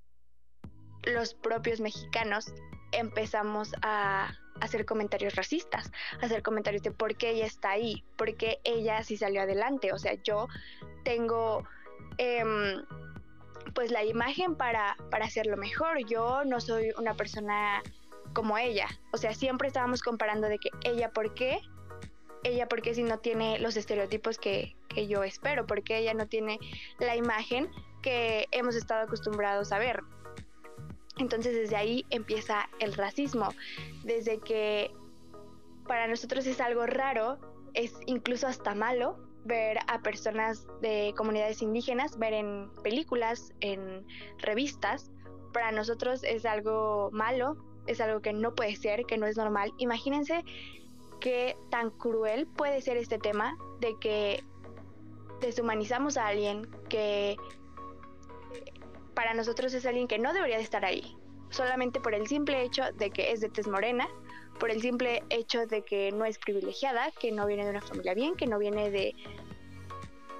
los 1.03 1.33
propios 1.33 1.81
mexicanos 1.81 2.53
empezamos 2.91 3.73
a 3.81 4.31
hacer 4.61 4.85
comentarios 4.85 5.35
racistas, 5.35 5.91
a 6.21 6.25
hacer 6.25 6.43
comentarios 6.43 6.83
de 6.83 6.91
por 6.91 7.15
qué 7.15 7.31
ella 7.31 7.45
está 7.45 7.71
ahí, 7.71 8.05
por 8.17 8.35
qué 8.37 8.59
ella 8.63 9.03
sí 9.03 9.17
salió 9.17 9.41
adelante. 9.41 9.91
O 9.91 9.97
sea, 9.97 10.13
yo 10.23 10.47
tengo... 11.03 11.63
Em, 12.17 12.85
pues 13.73 13.91
la 13.91 14.03
imagen 14.03 14.55
para, 14.55 14.95
para 15.09 15.25
hacerlo 15.25 15.57
mejor. 15.57 16.05
Yo 16.05 16.43
no 16.45 16.59
soy 16.59 16.91
una 16.97 17.15
persona 17.15 17.81
como 18.33 18.57
ella. 18.57 18.87
O 19.11 19.17
sea, 19.17 19.33
siempre 19.33 19.67
estábamos 19.67 20.01
comparando 20.01 20.47
de 20.47 20.59
que 20.59 20.69
ella 20.83 21.11
por 21.11 21.33
qué, 21.33 21.59
ella 22.43 22.67
por 22.67 22.81
qué 22.81 22.93
si 22.93 23.03
no 23.03 23.19
tiene 23.19 23.59
los 23.59 23.77
estereotipos 23.77 24.37
que, 24.37 24.75
que 24.89 25.07
yo 25.07 25.23
espero, 25.23 25.65
porque 25.65 25.97
ella 25.97 26.13
no 26.13 26.27
tiene 26.27 26.59
la 26.99 27.15
imagen 27.15 27.69
que 28.01 28.47
hemos 28.51 28.75
estado 28.75 29.03
acostumbrados 29.03 29.71
a 29.71 29.79
ver. 29.79 30.01
Entonces 31.17 31.53
desde 31.53 31.75
ahí 31.75 32.05
empieza 32.09 32.69
el 32.79 32.93
racismo, 32.93 33.49
desde 34.03 34.39
que 34.39 34.91
para 35.87 36.07
nosotros 36.07 36.45
es 36.47 36.59
algo 36.59 36.85
raro, 36.87 37.37
es 37.73 37.93
incluso 38.07 38.47
hasta 38.47 38.73
malo 38.73 39.17
ver 39.45 39.79
a 39.87 40.01
personas 40.01 40.67
de 40.81 41.13
comunidades 41.17 41.61
indígenas, 41.61 42.17
ver 42.17 42.33
en 42.33 42.69
películas, 42.83 43.53
en 43.59 44.05
revistas, 44.39 45.11
para 45.53 45.71
nosotros 45.71 46.23
es 46.23 46.45
algo 46.45 47.09
malo, 47.11 47.57
es 47.87 48.01
algo 48.01 48.21
que 48.21 48.33
no 48.33 48.55
puede 48.55 48.75
ser, 48.75 49.05
que 49.05 49.17
no 49.17 49.27
es 49.27 49.37
normal. 49.37 49.71
Imagínense 49.77 50.43
qué 51.19 51.55
tan 51.69 51.91
cruel 51.91 52.47
puede 52.47 52.81
ser 52.81 52.97
este 52.97 53.17
tema 53.17 53.55
de 53.79 53.95
que 53.99 54.43
deshumanizamos 55.39 56.17
a 56.17 56.27
alguien 56.27 56.67
que 56.89 57.37
para 59.13 59.33
nosotros 59.33 59.73
es 59.73 59.85
alguien 59.85 60.07
que 60.07 60.17
no 60.19 60.33
debería 60.33 60.57
de 60.57 60.63
estar 60.63 60.83
ahí, 60.85 61.15
solamente 61.49 61.99
por 61.99 62.15
el 62.15 62.27
simple 62.27 62.63
hecho 62.63 62.83
de 62.97 63.11
que 63.11 63.31
es 63.31 63.41
de 63.41 63.49
tez 63.49 63.67
morena, 63.67 64.07
por 64.63 64.71
el 64.71 64.81
simple 64.81 65.25
hecho 65.29 65.67
de 65.67 65.83
que 65.83 66.13
no 66.13 66.23
es 66.23 66.37
privilegiada, 66.37 67.11
que 67.19 67.33
no 67.33 67.45
viene 67.45 67.65
de 67.65 67.71
una 67.71 67.81
familia 67.81 68.13
bien, 68.13 68.33
que 68.37 68.47
no 68.47 68.57
viene 68.57 68.89
de, 68.91 69.13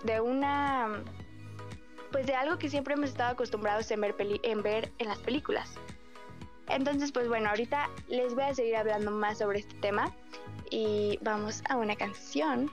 de 0.05 0.21
una 0.21 1.03
pues 2.09 2.25
de 2.25 2.33
algo 2.33 2.57
que 2.57 2.69
siempre 2.69 2.93
hemos 2.93 3.09
estado 3.09 3.33
acostumbrados 3.33 3.91
en 3.91 3.99
ver, 3.99 4.15
en 4.43 4.63
ver 4.63 4.93
en 4.99 5.09
las 5.09 5.17
películas. 5.17 5.73
Entonces, 6.69 7.11
pues 7.11 7.27
bueno, 7.27 7.49
ahorita 7.49 7.89
les 8.07 8.33
voy 8.33 8.45
a 8.45 8.53
seguir 8.53 8.77
hablando 8.77 9.11
más 9.11 9.39
sobre 9.39 9.59
este 9.59 9.75
tema 9.79 10.15
y 10.69 11.19
vamos 11.21 11.61
a 11.67 11.75
una 11.75 11.97
canción 11.97 12.71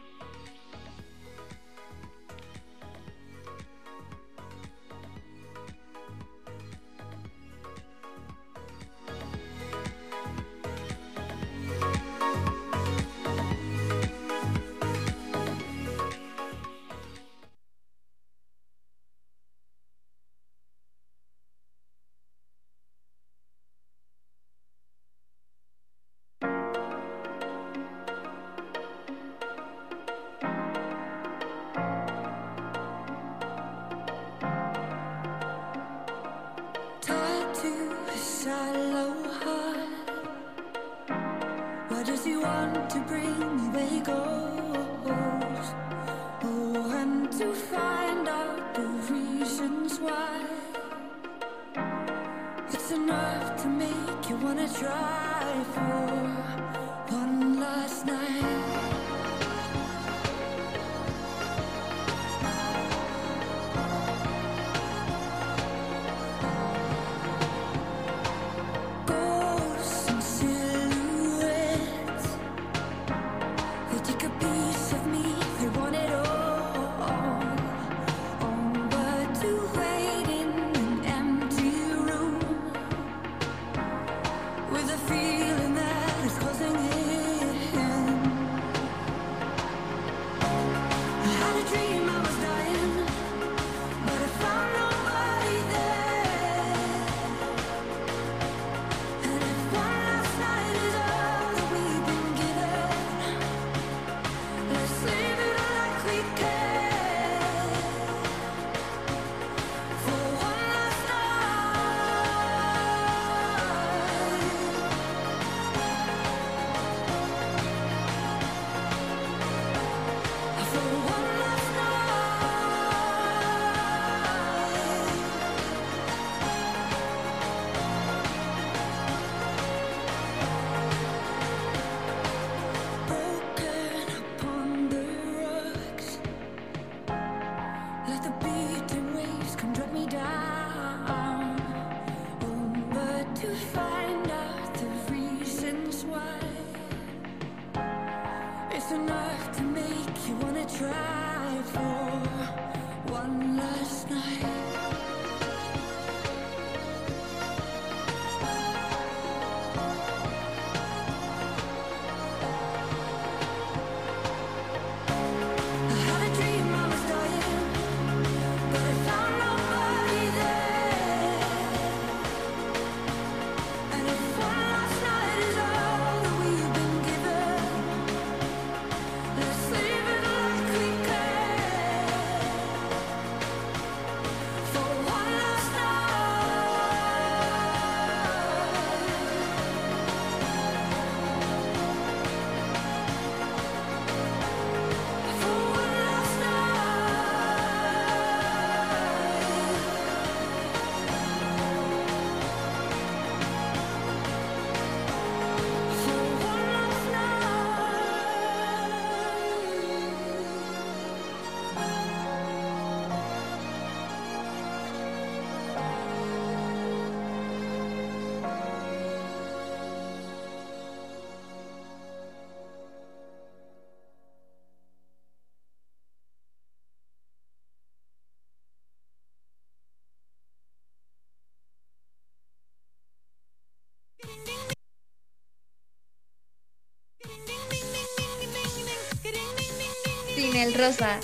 rosa. 240.75 241.21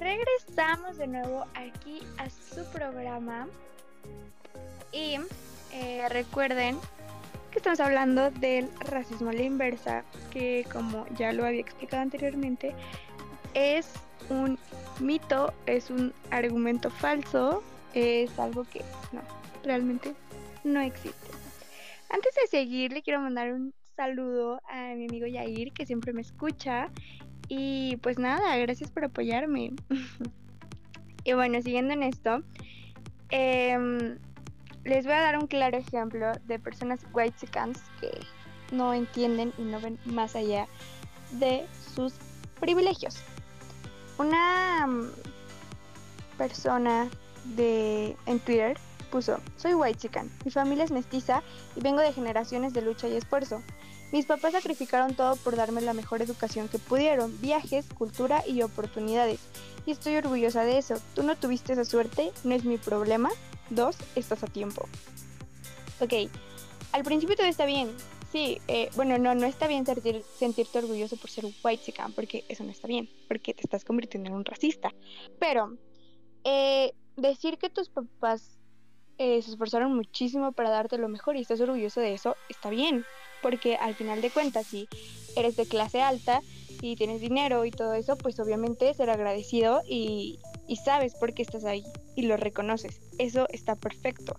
Regresamos 0.00 0.96
de 0.96 1.06
nuevo 1.06 1.44
aquí 1.54 2.00
a 2.16 2.28
su 2.30 2.64
programa. 2.72 3.46
Y 4.92 5.18
eh, 5.72 6.08
recuerden 6.08 6.78
que 7.52 7.58
estamos 7.58 7.80
hablando 7.80 8.30
del 8.30 8.68
racismo 8.80 9.30
a 9.30 9.32
la 9.34 9.42
inversa, 9.42 10.04
que 10.32 10.66
como 10.72 11.06
ya 11.16 11.32
lo 11.32 11.44
había 11.44 11.60
explicado 11.60 12.02
anteriormente, 12.02 12.74
es 13.54 13.92
un 14.30 14.58
mito, 15.00 15.52
es 15.66 15.90
un 15.90 16.12
argumento 16.30 16.90
falso, 16.90 17.62
es 17.94 18.36
algo 18.38 18.64
que 18.64 18.80
no, 19.12 19.20
realmente 19.62 20.14
no 20.64 20.80
existe. 20.80 21.28
Antes 22.08 22.34
de 22.34 22.46
seguir, 22.48 22.92
le 22.92 23.02
quiero 23.02 23.20
mandar 23.20 23.52
un 23.52 23.74
saludo 23.96 24.60
a 24.68 24.94
mi 24.94 25.06
amigo 25.06 25.26
Yair, 25.26 25.72
que 25.72 25.86
siempre 25.86 26.12
me 26.12 26.22
escucha. 26.22 26.90
Y 27.50 27.96
pues 27.96 28.16
nada, 28.16 28.56
gracias 28.58 28.92
por 28.92 29.04
apoyarme. 29.04 29.72
y 31.24 31.32
bueno, 31.32 31.60
siguiendo 31.60 31.92
en 31.92 32.04
esto, 32.04 32.44
em, 33.30 34.18
les 34.84 35.04
voy 35.04 35.14
a 35.14 35.20
dar 35.20 35.36
un 35.36 35.48
claro 35.48 35.76
ejemplo 35.76 36.30
de 36.46 36.60
personas 36.60 37.00
white 37.12 37.34
que 38.00 38.10
no 38.70 38.94
entienden 38.94 39.52
y 39.58 39.62
no 39.62 39.80
ven 39.80 39.98
más 40.04 40.36
allá 40.36 40.68
de 41.32 41.66
sus 41.92 42.14
privilegios. 42.60 43.16
Una 44.18 44.86
mm, 44.86 45.10
persona 46.38 47.08
de 47.56 48.16
en 48.26 48.38
Twitter 48.38 48.78
puso, 49.10 49.40
soy 49.56 49.74
white 49.74 49.98
chican, 49.98 50.30
mi 50.44 50.52
familia 50.52 50.84
es 50.84 50.92
mestiza 50.92 51.42
y 51.74 51.80
vengo 51.80 52.00
de 52.00 52.12
generaciones 52.12 52.72
de 52.74 52.82
lucha 52.82 53.08
y 53.08 53.16
esfuerzo. 53.16 53.60
Mis 54.12 54.26
papás 54.26 54.52
sacrificaron 54.52 55.14
todo 55.14 55.36
por 55.36 55.54
darme 55.54 55.80
la 55.80 55.94
mejor 55.94 56.20
educación 56.20 56.68
que 56.68 56.78
pudieron, 56.78 57.40
viajes, 57.40 57.86
cultura 57.94 58.42
y 58.46 58.62
oportunidades. 58.62 59.40
Y 59.86 59.92
estoy 59.92 60.16
orgullosa 60.16 60.64
de 60.64 60.78
eso. 60.78 60.96
Tú 61.14 61.22
no 61.22 61.36
tuviste 61.36 61.72
esa 61.72 61.84
suerte, 61.84 62.32
no 62.42 62.54
es 62.54 62.64
mi 62.64 62.76
problema. 62.76 63.30
Dos, 63.70 63.96
estás 64.16 64.42
a 64.42 64.46
tiempo. 64.48 64.88
Ok, 66.00 66.30
al 66.92 67.04
principio 67.04 67.36
todo 67.36 67.46
está 67.46 67.66
bien. 67.66 67.94
Sí, 68.32 68.60
eh, 68.68 68.90
bueno, 68.94 69.18
no, 69.18 69.34
no 69.34 69.46
está 69.46 69.66
bien 69.66 69.84
sentirte 69.84 70.78
orgulloso 70.78 71.16
por 71.16 71.30
ser 71.30 71.44
white 71.64 71.82
chican, 71.84 72.12
porque 72.12 72.44
eso 72.48 72.62
no 72.62 72.70
está 72.70 72.86
bien, 72.86 73.08
porque 73.28 73.54
te 73.54 73.62
estás 73.62 73.84
convirtiendo 73.84 74.28
en 74.28 74.36
un 74.36 74.44
racista. 74.44 74.92
Pero, 75.38 75.76
eh, 76.44 76.92
decir 77.16 77.58
que 77.58 77.70
tus 77.70 77.88
papás 77.88 78.58
eh, 79.18 79.42
se 79.42 79.50
esforzaron 79.50 79.94
muchísimo 79.94 80.52
para 80.52 80.70
darte 80.70 80.96
lo 80.96 81.08
mejor 81.08 81.36
y 81.36 81.40
estás 81.40 81.60
orgulloso 81.60 82.00
de 82.00 82.14
eso, 82.14 82.36
está 82.48 82.70
bien, 82.70 83.04
porque 83.42 83.76
al 83.76 83.94
final 83.94 84.20
de 84.20 84.30
cuentas, 84.30 84.66
si 84.66 84.88
eres 85.36 85.56
de 85.56 85.66
clase 85.66 86.00
alta 86.02 86.42
y 86.82 86.96
tienes 86.96 87.20
dinero 87.20 87.64
y 87.64 87.70
todo 87.70 87.94
eso, 87.94 88.16
pues 88.16 88.38
obviamente 88.40 88.92
ser 88.94 89.10
agradecido 89.10 89.82
y, 89.88 90.38
sabes 90.84 91.14
por 91.14 91.34
qué 91.34 91.42
estás 91.42 91.64
ahí 91.64 91.84
y 92.16 92.22
lo 92.22 92.36
reconoces. 92.36 93.00
Eso 93.18 93.46
está 93.50 93.76
perfecto. 93.76 94.36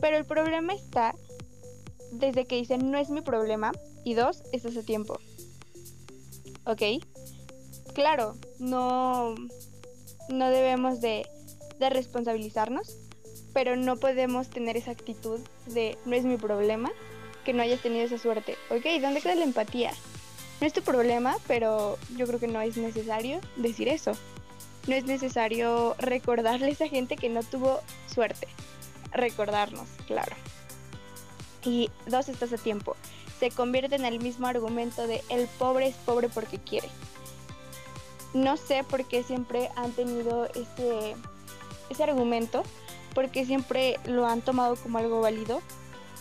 Pero 0.00 0.16
el 0.16 0.24
problema 0.24 0.74
está 0.74 1.14
desde 2.12 2.44
que 2.44 2.56
dicen 2.56 2.90
no 2.90 2.98
es 2.98 3.10
mi 3.10 3.20
problema 3.20 3.72
y 4.04 4.14
dos, 4.14 4.42
estás 4.52 4.76
a 4.76 4.82
tiempo. 4.82 5.18
¿Ok? 6.64 6.82
Claro, 7.94 8.36
no, 8.58 9.34
no 10.28 10.50
debemos 10.50 11.00
de, 11.00 11.26
de 11.78 11.90
responsabilizarnos 11.90 12.98
pero 13.56 13.74
no 13.74 13.96
podemos 13.96 14.50
tener 14.50 14.76
esa 14.76 14.90
actitud 14.90 15.40
de 15.64 15.96
no 16.04 16.14
es 16.14 16.26
mi 16.26 16.36
problema 16.36 16.92
que 17.46 17.52
no 17.52 17.62
hayas 17.62 17.80
tenido 17.80 18.04
esa 18.04 18.18
suerte. 18.18 18.58
Ok, 18.70 18.84
¿dónde 19.00 19.22
queda 19.22 19.36
la 19.36 19.44
empatía? 19.44 19.92
No 20.60 20.66
es 20.66 20.72
tu 20.72 20.82
problema, 20.82 21.36
pero 21.46 21.96
yo 22.16 22.26
creo 22.26 22.40
que 22.40 22.48
no 22.48 22.60
es 22.60 22.76
necesario 22.76 23.40
decir 23.56 23.88
eso. 23.88 24.12
No 24.88 24.96
es 24.96 25.04
necesario 25.04 25.94
recordarle 25.98 26.66
a 26.66 26.70
esa 26.70 26.88
gente 26.88 27.16
que 27.16 27.28
no 27.28 27.44
tuvo 27.44 27.80
suerte. 28.12 28.48
Recordarnos, 29.12 29.88
claro. 30.08 30.34
Y 31.64 31.88
dos, 32.06 32.28
estás 32.28 32.52
a 32.52 32.58
tiempo. 32.58 32.96
Se 33.38 33.50
convierte 33.50 33.94
en 33.94 34.04
el 34.04 34.18
mismo 34.18 34.48
argumento 34.48 35.06
de 35.06 35.22
el 35.28 35.46
pobre 35.46 35.86
es 35.86 35.94
pobre 35.94 36.28
porque 36.28 36.58
quiere. 36.58 36.88
No 38.34 38.56
sé 38.56 38.82
por 38.82 39.04
qué 39.04 39.22
siempre 39.22 39.70
han 39.76 39.92
tenido 39.92 40.46
ese, 40.46 41.14
ese 41.90 42.02
argumento 42.02 42.64
porque 43.14 43.46
siempre 43.46 44.00
lo 44.04 44.26
han 44.26 44.42
tomado 44.42 44.74
como 44.76 44.98
algo 44.98 45.20
válido 45.20 45.62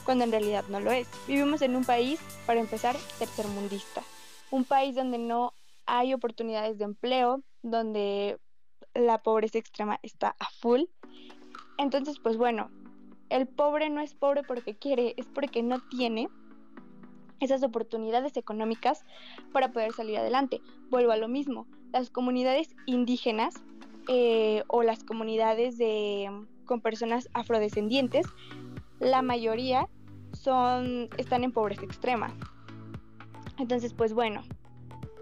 cuando 0.06 0.24
en 0.24 0.32
realidad 0.32 0.64
no 0.70 0.80
lo 0.80 0.92
es. 0.92 1.08
Vivimos 1.28 1.62
en 1.62 1.76
un 1.76 1.84
país, 1.84 2.20
para 2.46 2.60
empezar, 2.60 2.96
tercermundista, 3.20 4.04
un 4.52 4.64
país 4.64 4.96
donde 4.96 5.18
no 5.18 5.54
hay 5.86 6.14
oportunidades 6.14 6.78
de 6.78 6.86
empleo, 6.86 7.42
donde 7.62 8.38
la 8.94 9.18
pobreza 9.18 9.58
extrema 9.58 10.00
está 10.04 10.36
a 10.40 10.46
full. 10.62 10.84
Entonces, 11.78 12.20
pues 12.20 12.38
bueno, 12.38 12.70
el 13.30 13.48
pobre 13.48 13.90
no 13.90 14.02
es 14.02 14.14
pobre 14.14 14.44
porque 14.44 14.78
quiere, 14.78 15.14
es 15.18 15.26
porque 15.26 15.64
no 15.64 15.82
tiene 15.90 16.30
esas 17.40 17.64
oportunidades 17.64 18.38
económicas 18.38 19.04
para 19.52 19.72
poder 19.72 19.92
salir 19.92 20.18
adelante. 20.18 20.62
Vuelvo 20.90 21.12
a 21.12 21.18
lo 21.18 21.28
mismo, 21.28 21.68
las 21.92 22.10
comunidades 22.10 22.76
indígenas 22.86 23.56
eh, 24.08 24.64
o 24.68 24.84
las 24.84 25.04
comunidades 25.04 25.78
de 25.78 26.30
con 26.66 26.82
personas 26.82 27.30
afrodescendientes, 27.34 28.26
la 29.00 29.22
mayoría 29.22 29.88
son, 30.34 31.10
están 31.18 31.44
en 31.44 31.52
pobreza 31.52 31.84
extrema. 31.84 32.34
Entonces, 33.58 33.94
pues 33.94 34.14
bueno, 34.14 34.44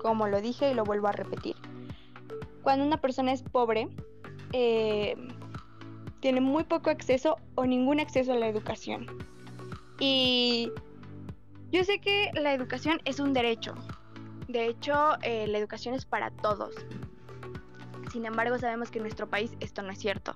como 0.02 0.28
lo 0.28 0.42
dije 0.42 0.72
y 0.72 0.74
lo 0.74 0.84
vuelvo 0.84 1.08
a 1.08 1.12
repetir, 1.12 1.56
cuando 2.62 2.86
una 2.86 2.98
persona 2.98 3.32
es 3.32 3.44
pobre, 3.44 3.90
eh, 4.54 5.16
tiene 6.20 6.42
muy 6.42 6.64
poco 6.64 6.90
acceso 6.90 7.38
o 7.56 7.66
ningún 7.66 8.00
acceso 8.00 8.34
a 8.34 8.36
la 8.36 8.48
educación. 8.48 9.08
Y 10.00 10.72
yo 11.72 11.84
sé 11.84 12.00
que 12.00 12.32
la 12.34 12.54
educación 12.54 13.02
es 13.06 13.20
un 13.20 13.34
derecho. 13.34 13.76
De 14.48 14.68
hecho, 14.68 14.94
eh, 15.22 15.48
la 15.48 15.58
educación 15.58 15.96
es 15.96 16.06
para 16.06 16.32
todos. 16.32 16.76
Sin 18.12 18.26
embargo, 18.26 18.58
sabemos 18.58 18.92
que 18.92 19.00
en 19.00 19.04
nuestro 19.04 19.30
país 19.30 19.56
esto 19.60 19.82
no 19.82 19.92
es 19.92 20.00
cierto. 20.00 20.36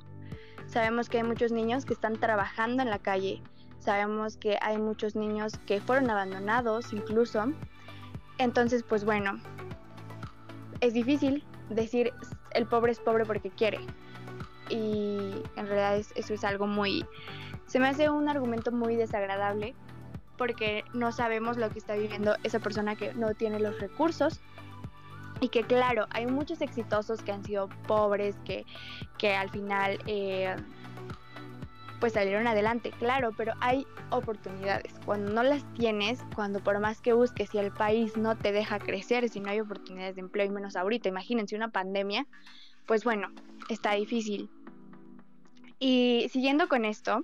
Sabemos 0.67 1.09
que 1.09 1.17
hay 1.17 1.23
muchos 1.23 1.51
niños 1.51 1.85
que 1.85 1.93
están 1.93 2.17
trabajando 2.17 2.83
en 2.83 2.89
la 2.89 2.99
calle. 2.99 3.41
Sabemos 3.79 4.37
que 4.37 4.57
hay 4.61 4.77
muchos 4.77 5.15
niños 5.15 5.53
que 5.65 5.79
fueron 5.79 6.09
abandonados 6.09 6.91
incluso. 6.93 7.45
Entonces, 8.37 8.83
pues 8.83 9.05
bueno, 9.05 9.39
es 10.81 10.93
difícil 10.93 11.43
decir 11.69 12.13
el 12.51 12.65
pobre 12.65 12.91
es 12.91 12.99
pobre 12.99 13.25
porque 13.25 13.49
quiere. 13.49 13.79
Y 14.69 15.31
en 15.55 15.67
realidad 15.67 15.95
eso 16.15 16.33
es 16.33 16.43
algo 16.43 16.67
muy... 16.67 17.05
Se 17.65 17.79
me 17.79 17.87
hace 17.87 18.09
un 18.09 18.27
argumento 18.27 18.71
muy 18.71 18.95
desagradable 18.95 19.73
porque 20.37 20.83
no 20.93 21.11
sabemos 21.11 21.57
lo 21.57 21.69
que 21.69 21.79
está 21.79 21.95
viviendo 21.95 22.35
esa 22.43 22.59
persona 22.59 22.95
que 22.95 23.13
no 23.13 23.33
tiene 23.33 23.59
los 23.59 23.79
recursos 23.79 24.41
y 25.39 25.49
que 25.49 25.63
claro, 25.63 26.07
hay 26.11 26.25
muchos 26.25 26.61
exitosos 26.61 27.21
que 27.21 27.31
han 27.31 27.43
sido 27.43 27.69
pobres, 27.87 28.35
que, 28.45 28.65
que 29.17 29.35
al 29.35 29.49
final 29.49 29.99
eh, 30.07 30.55
pues 31.99 32.13
salieron 32.13 32.47
adelante, 32.47 32.91
claro, 32.91 33.31
pero 33.35 33.53
hay 33.59 33.85
oportunidades. 34.11 34.93
Cuando 35.05 35.31
no 35.31 35.43
las 35.43 35.63
tienes, 35.73 36.19
cuando 36.35 36.59
por 36.59 36.79
más 36.79 37.01
que 37.01 37.13
busques, 37.13 37.49
si 37.49 37.57
el 37.57 37.71
país 37.71 38.17
no 38.17 38.37
te 38.37 38.51
deja 38.51 38.79
crecer, 38.79 39.27
si 39.29 39.39
no 39.39 39.49
hay 39.49 39.59
oportunidades 39.59 40.15
de 40.15 40.21
empleo, 40.21 40.45
y 40.45 40.49
menos 40.49 40.75
ahorita, 40.75 41.09
imagínense 41.09 41.55
una 41.55 41.69
pandemia, 41.69 42.25
pues 42.85 43.03
bueno, 43.03 43.29
está 43.69 43.93
difícil. 43.93 44.49
Y 45.79 46.27
siguiendo 46.31 46.67
con 46.67 46.85
esto, 46.85 47.23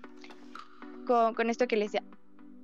con, 1.06 1.34
con 1.34 1.50
esto 1.50 1.68
que 1.68 1.78
les 1.78 1.92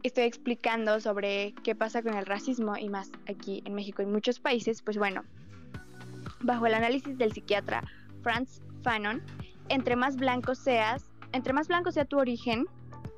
estoy 0.04 0.24
explicando 0.24 1.00
sobre 1.00 1.54
qué 1.64 1.76
pasa 1.76 2.02
con 2.02 2.16
el 2.16 2.26
racismo 2.26 2.78
y 2.78 2.90
más 2.90 3.12
aquí 3.28 3.62
en 3.66 3.74
México 3.74 4.02
y 4.02 4.06
muchos 4.06 4.40
países, 4.40 4.82
pues 4.82 4.98
bueno, 4.98 5.24
bajo 6.42 6.66
el 6.66 6.74
análisis 6.74 7.18
del 7.18 7.34
psiquiatra 7.34 7.84
Franz 8.22 8.62
Fanon, 8.84 9.22
entre 9.70 9.96
más 9.96 10.16
blanco 10.16 10.56
seas, 10.56 11.10
entre 11.32 11.54
más 11.54 11.68
blanco 11.68 11.92
sea 11.92 12.06
tu 12.06 12.18
origen 12.18 12.66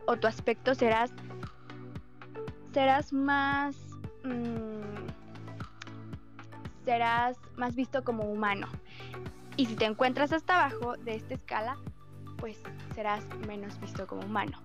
o 0.08 0.18
tu 0.18 0.28
aspecto, 0.28 0.76
serás, 0.76 1.12
serás 2.74 3.14
más, 3.14 3.76
mm, 4.24 5.08
serás 6.86 7.38
más 7.56 7.76
visto 7.76 8.04
como 8.04 8.24
humano. 8.24 8.68
Y 9.58 9.66
si 9.66 9.76
te 9.76 9.86
encuentras 9.86 10.34
hasta 10.34 10.66
abajo 10.66 10.98
de 10.98 11.16
esta 11.16 11.34
escala, 11.34 11.78
pues 12.38 12.62
serás 12.96 13.24
menos 13.48 13.80
visto 13.80 14.08
como 14.08 14.24
humano. 14.24 14.58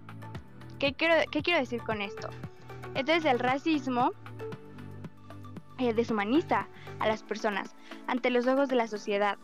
¿Qué 0.79 0.95
quiero, 0.95 1.15
qué 1.31 1.43
quiero 1.43 1.61
decir 1.61 1.83
con 1.83 2.01
esto? 2.01 2.29
Entonces 2.95 3.25
el 3.25 3.39
racismo 3.39 4.13
eh, 5.79 5.93
deshumaniza 5.95 6.69
a 7.01 7.09
las 7.09 7.23
personas 7.23 7.75
ante 8.07 8.31
los 8.31 8.47
ojos 8.47 8.69
de 8.69 8.77
la 8.77 8.89
sociedad, 8.89 9.39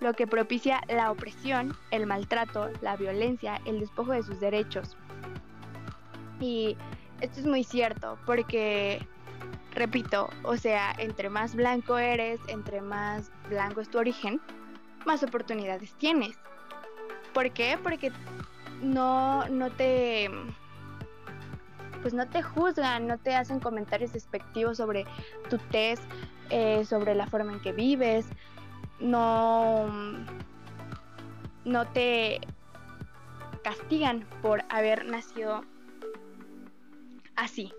lo 0.00 0.12
que 0.12 0.26
propicia 0.26 0.82
la 0.88 1.10
opresión, 1.10 1.76
el 1.90 2.06
maltrato, 2.06 2.70
la 2.82 2.96
violencia, 2.96 3.60
el 3.64 3.80
despojo 3.80 4.12
de 4.12 4.22
sus 4.22 4.40
derechos. 4.40 4.96
Y 6.40 6.76
esto 7.20 7.40
es 7.40 7.46
muy 7.46 7.64
cierto 7.64 8.18
porque, 8.26 9.06
repito, 9.72 10.28
o 10.42 10.56
sea, 10.56 10.92
entre 10.98 11.30
más 11.30 11.54
blanco 11.54 11.96
eres, 11.96 12.40
entre 12.48 12.80
más 12.82 13.30
blanco 13.48 13.80
es 13.80 13.88
tu 13.88 13.98
origen, 13.98 14.40
más 15.06 15.22
oportunidades 15.22 15.94
tienes. 15.94 16.38
¿Por 17.32 17.50
qué? 17.52 17.78
Porque 17.82 18.12
no, 18.82 19.48
no 19.48 19.70
te 19.70 20.30
pues 22.04 22.12
no 22.12 22.28
te 22.28 22.42
juzgan, 22.42 23.06
no 23.06 23.16
te 23.16 23.34
hacen 23.34 23.60
comentarios 23.60 24.12
despectivos 24.12 24.76
sobre 24.76 25.06
tu 25.48 25.56
test, 25.56 26.02
eh, 26.50 26.84
sobre 26.84 27.14
la 27.14 27.26
forma 27.26 27.54
en 27.54 27.62
que 27.62 27.72
vives, 27.72 28.26
no, 29.00 29.86
no 31.64 31.88
te 31.94 32.42
castigan 33.62 34.28
por 34.42 34.64
haber 34.68 35.06
nacido 35.06 35.64
así. 37.36 37.72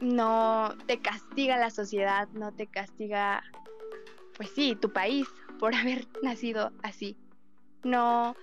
No 0.00 0.76
te 0.86 1.00
castiga 1.00 1.56
la 1.56 1.70
sociedad, 1.70 2.28
no 2.34 2.52
te 2.52 2.68
castiga, 2.68 3.42
pues 4.36 4.50
sí, 4.50 4.76
tu 4.80 4.92
país 4.92 5.26
por 5.58 5.74
haber 5.74 6.06
nacido 6.22 6.70
así. 6.84 7.16
No, 7.82 8.36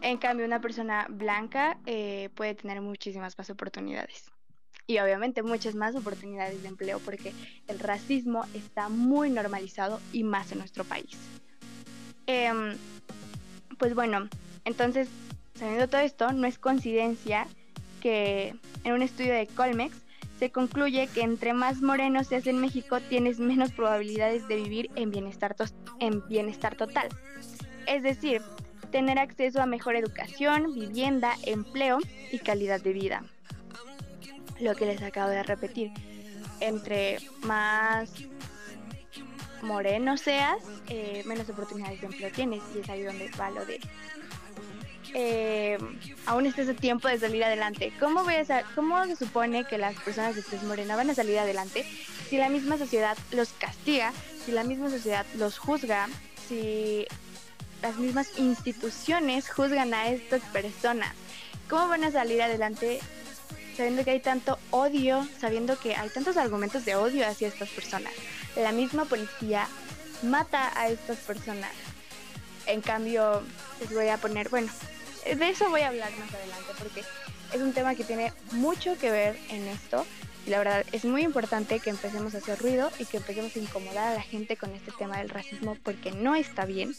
en 0.00 0.18
cambio, 0.18 0.46
una 0.46 0.60
persona 0.60 1.08
blanca 1.10 1.76
eh, 1.86 2.30
puede 2.36 2.54
tener 2.54 2.80
muchísimas 2.80 3.36
más 3.36 3.50
oportunidades 3.50 4.30
y 4.90 4.98
obviamente 4.98 5.44
muchas 5.44 5.76
más 5.76 5.94
oportunidades 5.94 6.62
de 6.62 6.68
empleo 6.68 6.98
porque 6.98 7.32
el 7.68 7.78
racismo 7.78 8.44
está 8.54 8.88
muy 8.88 9.30
normalizado 9.30 10.00
y 10.12 10.24
más 10.24 10.50
en 10.50 10.58
nuestro 10.58 10.82
país. 10.82 11.16
Em, 12.26 12.76
pues 13.78 13.94
bueno, 13.94 14.28
entonces, 14.64 15.08
sabiendo 15.54 15.86
todo 15.86 16.00
esto, 16.00 16.32
no 16.32 16.48
es 16.48 16.58
coincidencia 16.58 17.46
que 18.00 18.56
en 18.82 18.92
un 18.92 19.02
estudio 19.02 19.32
de 19.32 19.46
Colmex 19.46 19.96
se 20.40 20.50
concluye 20.50 21.06
que 21.06 21.20
entre 21.20 21.52
más 21.52 21.82
moreno 21.82 22.24
seas 22.24 22.48
en 22.48 22.58
México 22.58 22.98
tienes 23.00 23.38
menos 23.38 23.70
probabilidades 23.70 24.48
de 24.48 24.56
vivir 24.56 24.90
en 24.96 25.12
bienestar, 25.12 25.54
en 26.00 26.26
bienestar 26.26 26.74
total. 26.74 27.08
Es 27.86 28.02
decir, 28.02 28.42
tener 28.90 29.20
acceso 29.20 29.62
a 29.62 29.66
mejor 29.66 29.94
educación, 29.94 30.74
vivienda, 30.74 31.34
empleo 31.44 31.98
y 32.32 32.40
calidad 32.40 32.80
de 32.80 32.92
vida 32.92 33.24
lo 34.60 34.74
que 34.74 34.86
les 34.86 35.02
acabo 35.02 35.30
de 35.30 35.42
repetir. 35.42 35.92
Entre 36.60 37.18
más 37.42 38.10
moreno 39.62 40.16
seas, 40.16 40.58
eh, 40.88 41.22
menos 41.26 41.48
oportunidades 41.48 42.00
de 42.00 42.06
empleo 42.06 42.30
tienes. 42.32 42.62
Y 42.74 42.80
es 42.80 42.88
ahí 42.88 43.02
donde 43.02 43.30
va 43.38 43.50
lo 43.50 43.64
de. 43.64 43.80
Eh, 45.12 45.76
aún 46.26 46.46
estás 46.46 46.68
a 46.68 46.74
tiempo 46.74 47.08
de 47.08 47.18
salir 47.18 47.42
adelante. 47.42 47.92
¿Cómo, 47.98 48.20
a, 48.20 48.62
¿Cómo 48.74 49.04
se 49.06 49.16
supone 49.16 49.64
que 49.64 49.78
las 49.78 49.96
personas 49.96 50.36
de 50.36 50.42
tez 50.42 50.62
morena 50.62 50.96
van 50.96 51.10
a 51.10 51.14
salir 51.14 51.38
adelante 51.38 51.84
si 52.28 52.36
la 52.36 52.48
misma 52.48 52.78
sociedad 52.78 53.16
los 53.32 53.52
castiga, 53.52 54.12
si 54.44 54.52
la 54.52 54.62
misma 54.62 54.88
sociedad 54.88 55.26
los 55.36 55.58
juzga, 55.58 56.08
si 56.48 57.06
las 57.82 57.96
mismas 57.96 58.38
instituciones 58.38 59.50
juzgan 59.50 59.94
a 59.94 60.08
estas 60.10 60.42
personas? 60.52 61.12
¿Cómo 61.68 61.88
van 61.88 62.04
a 62.04 62.12
salir 62.12 62.42
adelante 62.42 63.00
sabiendo 63.76 64.04
que 64.04 64.10
hay 64.10 64.20
tanto 64.20 64.58
odio, 64.70 65.26
sabiendo 65.40 65.78
que 65.78 65.94
hay 65.94 66.08
tantos 66.10 66.36
argumentos 66.36 66.84
de 66.84 66.96
odio 66.96 67.26
hacia 67.26 67.48
estas 67.48 67.68
personas. 67.70 68.12
La 68.56 68.72
misma 68.72 69.04
policía 69.04 69.68
mata 70.22 70.72
a 70.78 70.88
estas 70.88 71.18
personas. 71.18 71.72
En 72.66 72.80
cambio, 72.80 73.42
les 73.80 73.92
voy 73.92 74.08
a 74.08 74.18
poner, 74.18 74.48
bueno, 74.48 74.70
de 75.24 75.48
eso 75.48 75.68
voy 75.70 75.82
a 75.82 75.88
hablar 75.88 76.10
más 76.18 76.32
adelante 76.34 76.72
porque 76.78 77.02
es 77.52 77.60
un 77.60 77.72
tema 77.72 77.94
que 77.94 78.04
tiene 78.04 78.32
mucho 78.52 78.96
que 78.98 79.10
ver 79.10 79.38
en 79.48 79.66
esto 79.66 80.06
y 80.46 80.50
la 80.50 80.58
verdad 80.58 80.86
es 80.92 81.04
muy 81.04 81.22
importante 81.22 81.80
que 81.80 81.90
empecemos 81.90 82.34
a 82.34 82.38
hacer 82.38 82.58
ruido 82.58 82.90
y 82.98 83.04
que 83.04 83.18
empecemos 83.18 83.54
a 83.54 83.58
incomodar 83.58 84.12
a 84.12 84.14
la 84.14 84.22
gente 84.22 84.56
con 84.56 84.70
este 84.70 84.92
tema 84.92 85.18
del 85.18 85.28
racismo 85.28 85.76
porque 85.82 86.12
no 86.12 86.34
está 86.34 86.64
bien 86.64 86.94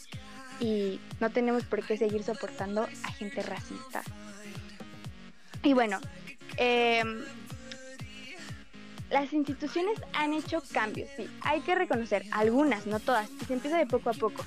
y 0.60 1.00
no 1.20 1.30
tenemos 1.30 1.64
por 1.64 1.84
qué 1.84 1.96
seguir 1.96 2.22
soportando 2.22 2.88
a 3.04 3.12
gente 3.12 3.42
racista. 3.42 4.02
Y 5.62 5.74
bueno, 5.74 6.00
Em, 6.56 7.24
las 9.10 9.32
instituciones 9.32 9.98
han 10.14 10.32
hecho 10.32 10.62
cambios, 10.72 11.08
sí, 11.16 11.28
hay 11.42 11.60
que 11.60 11.74
reconocer, 11.74 12.24
algunas, 12.30 12.86
no 12.86 12.98
todas, 12.98 13.28
y 13.40 13.44
se 13.44 13.52
empieza 13.52 13.76
de 13.76 13.86
poco 13.86 14.10
a 14.10 14.14
poco. 14.14 14.44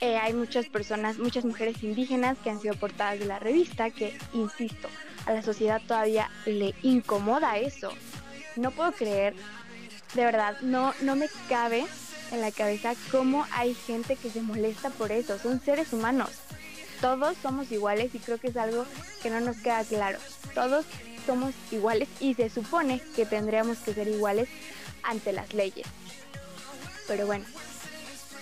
Eh, 0.00 0.16
hay 0.16 0.32
muchas 0.32 0.66
personas, 0.66 1.18
muchas 1.18 1.44
mujeres 1.44 1.80
indígenas 1.84 2.36
que 2.42 2.50
han 2.50 2.60
sido 2.60 2.74
portadas 2.74 3.20
de 3.20 3.26
la 3.26 3.38
revista, 3.38 3.90
que, 3.90 4.18
insisto, 4.32 4.88
a 5.26 5.32
la 5.32 5.42
sociedad 5.42 5.80
todavía 5.86 6.28
le 6.44 6.74
incomoda 6.82 7.58
eso. 7.58 7.92
No 8.56 8.72
puedo 8.72 8.90
creer, 8.90 9.34
de 10.14 10.24
verdad, 10.24 10.60
no, 10.62 10.92
no 11.02 11.14
me 11.14 11.28
cabe 11.48 11.86
en 12.32 12.40
la 12.40 12.50
cabeza 12.50 12.94
cómo 13.12 13.46
hay 13.52 13.74
gente 13.74 14.16
que 14.16 14.30
se 14.30 14.42
molesta 14.42 14.90
por 14.90 15.12
eso. 15.12 15.38
Son 15.38 15.60
seres 15.60 15.92
humanos. 15.92 16.30
Todos 17.00 17.36
somos 17.40 17.70
iguales 17.70 18.14
y 18.14 18.18
creo 18.18 18.38
que 18.38 18.48
es 18.48 18.56
algo 18.56 18.86
que 19.22 19.30
no 19.30 19.40
nos 19.40 19.58
queda 19.58 19.84
claro. 19.84 20.18
Todos 20.54 20.84
somos 21.24 21.54
iguales 21.70 22.08
y 22.20 22.34
se 22.34 22.48
supone 22.50 23.00
que 23.14 23.26
tendríamos 23.26 23.78
que 23.78 23.94
ser 23.94 24.08
iguales 24.08 24.48
ante 25.02 25.32
las 25.32 25.52
leyes. 25.54 25.86
Pero 27.06 27.26
bueno, 27.26 27.44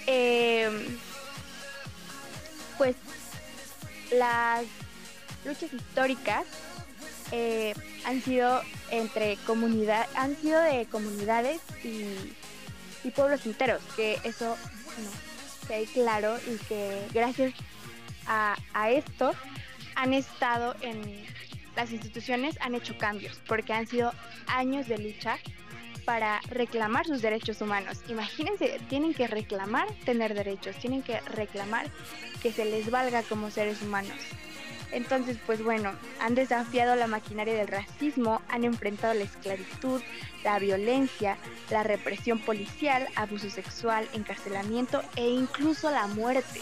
em, 0.06 0.98
pues 2.78 2.96
las 4.12 4.64
luchas 5.44 5.72
históricas 5.72 6.44
eh, 7.32 7.74
han 8.04 8.22
sido 8.22 8.60
entre 8.90 9.36
comunidad, 9.46 10.06
han 10.14 10.36
sido 10.36 10.60
de 10.60 10.86
comunidades 10.86 11.60
y, 11.84 13.10
pueblos 13.10 13.44
enteros, 13.44 13.82
que 13.96 14.20
eso 14.24 14.56
no, 14.98 15.66
que 15.66 15.74
hay 15.74 15.86
claro 15.86 16.38
y 16.46 16.56
que 16.66 17.06
gracias 17.12 17.52
a 18.26 18.90
esto 18.90 19.32
han 19.96 20.14
estado 20.14 20.76
en 20.80 21.26
las 21.80 21.92
instituciones 21.92 22.58
han 22.60 22.74
hecho 22.74 22.98
cambios 22.98 23.40
porque 23.48 23.72
han 23.72 23.86
sido 23.86 24.12
años 24.46 24.86
de 24.86 24.98
lucha 24.98 25.38
para 26.04 26.40
reclamar 26.50 27.06
sus 27.06 27.22
derechos 27.22 27.62
humanos. 27.62 28.02
Imagínense, 28.08 28.78
tienen 28.90 29.14
que 29.14 29.26
reclamar 29.26 29.88
tener 30.04 30.34
derechos, 30.34 30.76
tienen 30.76 31.02
que 31.02 31.20
reclamar 31.20 31.86
que 32.42 32.52
se 32.52 32.66
les 32.66 32.90
valga 32.90 33.22
como 33.22 33.50
seres 33.50 33.80
humanos. 33.80 34.18
Entonces, 34.92 35.38
pues 35.46 35.64
bueno, 35.64 35.92
han 36.20 36.34
desafiado 36.34 36.96
la 36.96 37.06
maquinaria 37.06 37.54
del 37.54 37.68
racismo, 37.68 38.42
han 38.48 38.64
enfrentado 38.64 39.14
la 39.14 39.24
esclavitud, 39.24 40.02
la 40.44 40.58
violencia, 40.58 41.38
la 41.70 41.82
represión 41.82 42.40
policial, 42.40 43.08
abuso 43.16 43.48
sexual, 43.48 44.06
encarcelamiento 44.12 45.02
e 45.16 45.30
incluso 45.30 45.90
la 45.90 46.06
muerte. 46.08 46.60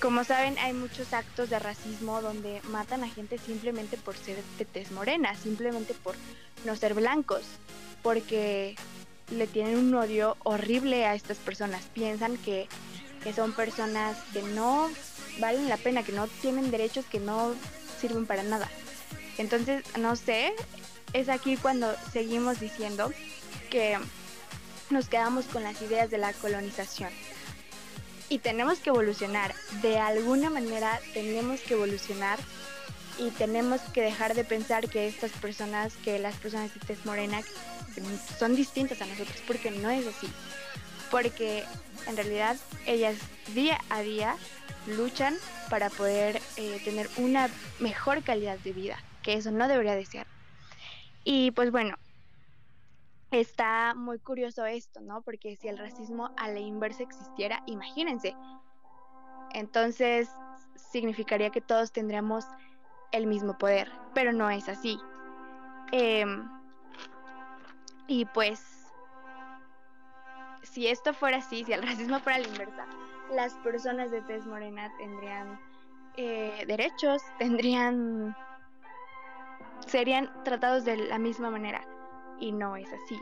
Como 0.00 0.24
saben, 0.24 0.58
hay 0.58 0.72
muchos 0.72 1.12
actos 1.12 1.50
de 1.50 1.58
racismo 1.58 2.20
donde 2.20 2.60
matan 2.64 3.04
a 3.04 3.08
gente 3.08 3.38
simplemente 3.38 3.96
por 3.96 4.16
ser 4.16 4.36
de 4.58 4.64
tez 4.64 4.90
morena, 4.92 5.34
simplemente 5.34 5.94
por 5.94 6.14
no 6.64 6.76
ser 6.76 6.94
blancos, 6.94 7.42
porque 8.02 8.76
le 9.30 9.46
tienen 9.46 9.78
un 9.78 9.94
odio 9.94 10.36
horrible 10.44 11.06
a 11.06 11.14
estas 11.14 11.38
personas. 11.38 11.84
Piensan 11.94 12.36
que, 12.36 12.68
que 13.22 13.32
son 13.32 13.52
personas 13.52 14.18
que 14.32 14.42
no 14.42 14.90
valen 15.38 15.68
la 15.68 15.78
pena, 15.78 16.02
que 16.02 16.12
no 16.12 16.26
tienen 16.26 16.70
derechos, 16.70 17.06
que 17.06 17.20
no 17.20 17.54
sirven 17.98 18.26
para 18.26 18.42
nada. 18.42 18.68
Entonces, 19.38 19.84
no 19.98 20.16
sé, 20.16 20.52
es 21.12 21.28
aquí 21.28 21.56
cuando 21.56 21.94
seguimos 22.12 22.60
diciendo 22.60 23.10
que 23.70 23.98
nos 24.90 25.08
quedamos 25.08 25.46
con 25.46 25.62
las 25.62 25.80
ideas 25.80 26.10
de 26.10 26.18
la 26.18 26.32
colonización 26.34 27.10
y 28.28 28.38
tenemos 28.38 28.78
que 28.78 28.90
evolucionar. 28.90 29.54
De 29.82 29.98
alguna 29.98 30.50
manera 30.50 31.00
tenemos 31.12 31.60
que 31.60 31.74
evolucionar 31.74 32.38
y 33.18 33.30
tenemos 33.30 33.80
que 33.92 34.02
dejar 34.02 34.34
de 34.34 34.44
pensar 34.44 34.88
que 34.88 35.06
estas 35.06 35.30
personas, 35.32 35.94
que 36.04 36.18
las 36.18 36.34
personas 36.36 36.72
de 36.74 36.80
tez 36.80 37.04
morena 37.04 37.40
son 38.38 38.56
distintas 38.56 39.00
a 39.00 39.06
nosotros, 39.06 39.36
porque 39.46 39.70
no 39.70 39.90
es 39.90 40.06
así. 40.06 40.28
Porque 41.10 41.64
en 42.06 42.16
realidad 42.16 42.56
ellas 42.86 43.16
día 43.54 43.78
a 43.88 44.00
día 44.00 44.36
luchan 44.86 45.34
para 45.70 45.90
poder 45.90 46.40
eh, 46.56 46.80
tener 46.84 47.08
una 47.16 47.48
mejor 47.78 48.22
calidad 48.22 48.58
de 48.58 48.72
vida, 48.72 49.02
que 49.22 49.34
eso 49.34 49.50
no 49.50 49.68
debería 49.68 49.94
de 49.94 50.06
ser. 50.06 50.26
Y 51.24 51.52
pues 51.52 51.70
bueno, 51.70 51.96
está 53.40 53.94
muy 53.94 54.18
curioso 54.18 54.64
esto, 54.64 55.00
¿no? 55.00 55.22
Porque 55.22 55.56
si 55.56 55.68
el 55.68 55.78
racismo 55.78 56.30
a 56.36 56.48
la 56.48 56.60
inversa 56.60 57.02
existiera, 57.02 57.62
imagínense, 57.66 58.34
entonces 59.52 60.30
significaría 60.74 61.50
que 61.50 61.60
todos 61.60 61.92
tendríamos 61.92 62.44
el 63.12 63.26
mismo 63.26 63.56
poder, 63.56 63.90
pero 64.14 64.32
no 64.32 64.50
es 64.50 64.68
así. 64.68 64.98
Em, 65.92 66.48
y 68.06 68.24
pues, 68.26 68.60
si 70.62 70.88
esto 70.88 71.14
fuera 71.14 71.38
así, 71.38 71.64
si 71.64 71.72
el 71.72 71.82
racismo 71.82 72.18
fuera 72.20 72.38
a 72.38 72.42
la 72.42 72.48
inversa, 72.48 72.86
las 73.30 73.54
personas 73.54 74.10
de 74.10 74.22
tez 74.22 74.44
morena 74.46 74.92
tendrían 74.98 75.58
eh, 76.16 76.64
derechos, 76.66 77.22
tendrían, 77.38 78.36
serían 79.86 80.30
tratados 80.44 80.84
de 80.84 80.96
la 80.96 81.18
misma 81.18 81.50
manera 81.50 81.84
y 82.40 82.52
no 82.52 82.76
es 82.76 82.88
así. 82.92 83.18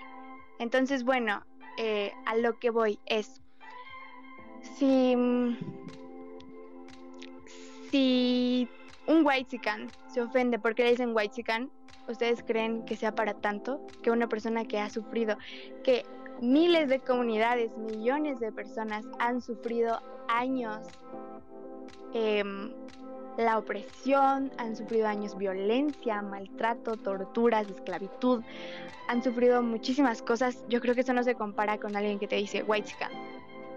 Entonces, 0.59 1.05
bueno, 1.05 1.43
eh, 1.79 2.13
a 2.27 2.37
lo 2.37 2.59
que 2.59 2.71
voy 2.71 2.99
es, 3.07 3.41
si, 4.77 5.15
si 7.91 8.69
un 9.07 9.27
whitezican 9.27 9.91
se 10.09 10.21
ofende 10.23 10.59
porque 10.59 10.85
le 10.85 10.91
dicen 10.91 11.15
whitezican, 11.15 11.71
¿ustedes 12.09 12.43
creen 12.43 12.85
que 12.85 12.97
sea 12.97 13.15
para 13.15 13.35
tanto? 13.35 13.81
Que 14.03 14.11
una 14.11 14.29
persona 14.29 14.65
que 14.65 14.79
ha 14.79 14.91
sufrido, 14.91 15.37
que 15.83 16.05
miles 16.41 16.89
de 16.89 17.01
comunidades, 17.01 17.77
millones 17.79 18.41
de 18.41 18.53
personas 18.53 19.07
han 19.19 19.41
sufrido 19.41 20.01
años 20.29 20.87
em, 22.15 22.73
la 23.37 23.59
opresión, 23.59 24.53
han 24.59 24.77
sufrido 24.77 25.07
años 25.07 25.37
violencia, 25.37 26.23
maltrato, 26.23 26.97
torturas, 26.97 27.69
esclavitud, 27.69 28.43
han 29.09 29.23
sufrido 29.23 29.63
muchísimas 29.63 30.23
cosas. 30.23 30.65
Yo 30.69 30.81
creo 30.81 30.95
que 30.95 31.01
eso 31.01 31.13
no 31.13 31.23
se 31.23 31.35
compara 31.35 31.79
con 31.79 31.97
alguien 31.97 32.19
que 32.19 32.29
te 32.29 32.37
dice 32.37 32.63
white 32.63 32.93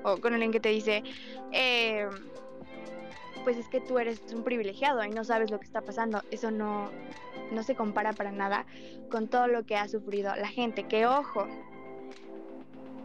o 0.04 0.18
con 0.18 0.34
alguien 0.34 0.52
que 0.52 0.60
te 0.60 0.70
dice, 0.70 1.04
em, 1.52 2.10
pues 3.44 3.58
es 3.58 3.68
que 3.68 3.80
tú 3.80 3.98
eres 4.00 4.22
un 4.34 4.44
privilegiado 4.44 5.04
y 5.04 5.10
no 5.10 5.24
sabes 5.24 5.52
lo 5.52 5.60
que 5.60 5.66
está 5.66 5.82
pasando. 5.82 6.22
Eso 6.32 6.52
no, 6.52 6.90
no 7.52 7.64
se 7.64 7.76
compara 7.76 8.14
para 8.14 8.32
nada 8.32 8.66
con 9.10 9.28
todo 9.28 9.48
lo 9.48 9.66
que 9.66 9.78
ha 9.78 9.88
sufrido 9.88 10.36
la 10.36 10.48
gente. 10.48 10.84
Que 10.84 11.06
ojo, 11.06 11.48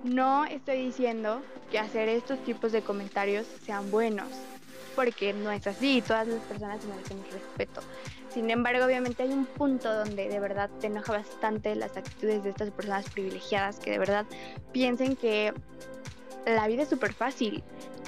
no 0.04 0.44
estoy 0.46 0.84
diciendo 0.84 1.42
que 1.70 1.78
hacer 1.78 2.08
estos 2.08 2.38
tipos 2.40 2.72
de 2.72 2.82
comentarios 2.82 3.46
sean 3.64 3.90
buenos, 3.90 4.28
porque 5.00 5.32
no 5.32 5.50
es 5.50 5.66
así, 5.66 6.02
todas 6.06 6.28
las 6.28 6.42
personas 6.42 6.84
merecemos 6.84 7.24
respeto. 7.32 7.80
Sin 8.28 8.50
embargo, 8.50 8.84
obviamente 8.84 9.22
hay 9.22 9.30
un 9.30 9.46
punto 9.46 9.94
donde 9.94 10.28
de 10.28 10.38
verdad 10.38 10.68
te 10.78 10.88
enoja 10.88 11.12
bastante 11.12 11.74
las 11.74 11.96
actitudes 11.96 12.44
de 12.44 12.50
estas 12.50 12.70
personas 12.70 13.08
privilegiadas 13.08 13.78
que 13.78 13.92
de 13.92 13.98
verdad 13.98 14.26
piensen 14.72 15.16
que 15.16 15.54
la 16.44 16.68
vida 16.68 16.82
es 16.82 16.90
súper 16.90 17.14
fácil, 17.14 17.64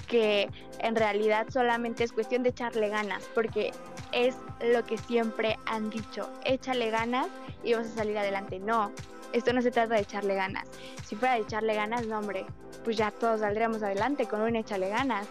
que 0.07 0.51
en 0.81 0.95
realidad 0.95 1.47
solamente 1.49 2.05
es 2.05 2.13
cuestión 2.13 2.43
de 2.43 2.51
echarle 2.51 2.91
ganas, 2.91 3.23
porque 3.35 3.73
es 4.13 4.35
lo 4.61 4.85
que 4.85 4.99
siempre 4.99 5.57
han 5.65 5.89
dicho, 5.89 6.29
échale 6.45 6.91
ganas 6.91 7.29
y 7.65 7.73
vas 7.73 7.87
a 7.87 7.95
salir 7.95 8.19
adelante. 8.19 8.59
No, 8.59 8.93
esto 9.33 9.55
no 9.55 9.63
se 9.63 9.71
trata 9.71 9.95
de 9.95 10.03
echarle 10.03 10.35
ganas. 10.35 10.69
Si 11.07 11.17
fuera 11.17 11.37
de 11.37 11.41
echarle 11.41 11.73
ganas, 11.73 12.07
no 12.07 12.19
hombre, 12.19 12.45
pues 12.85 12.99
ya 12.99 13.11
todos 13.13 13.41
saldríamos 13.41 13.83
adelante 13.83 14.27
con 14.27 14.43
un 14.43 14.57
échale 14.57 14.91
ganas. 14.91 15.27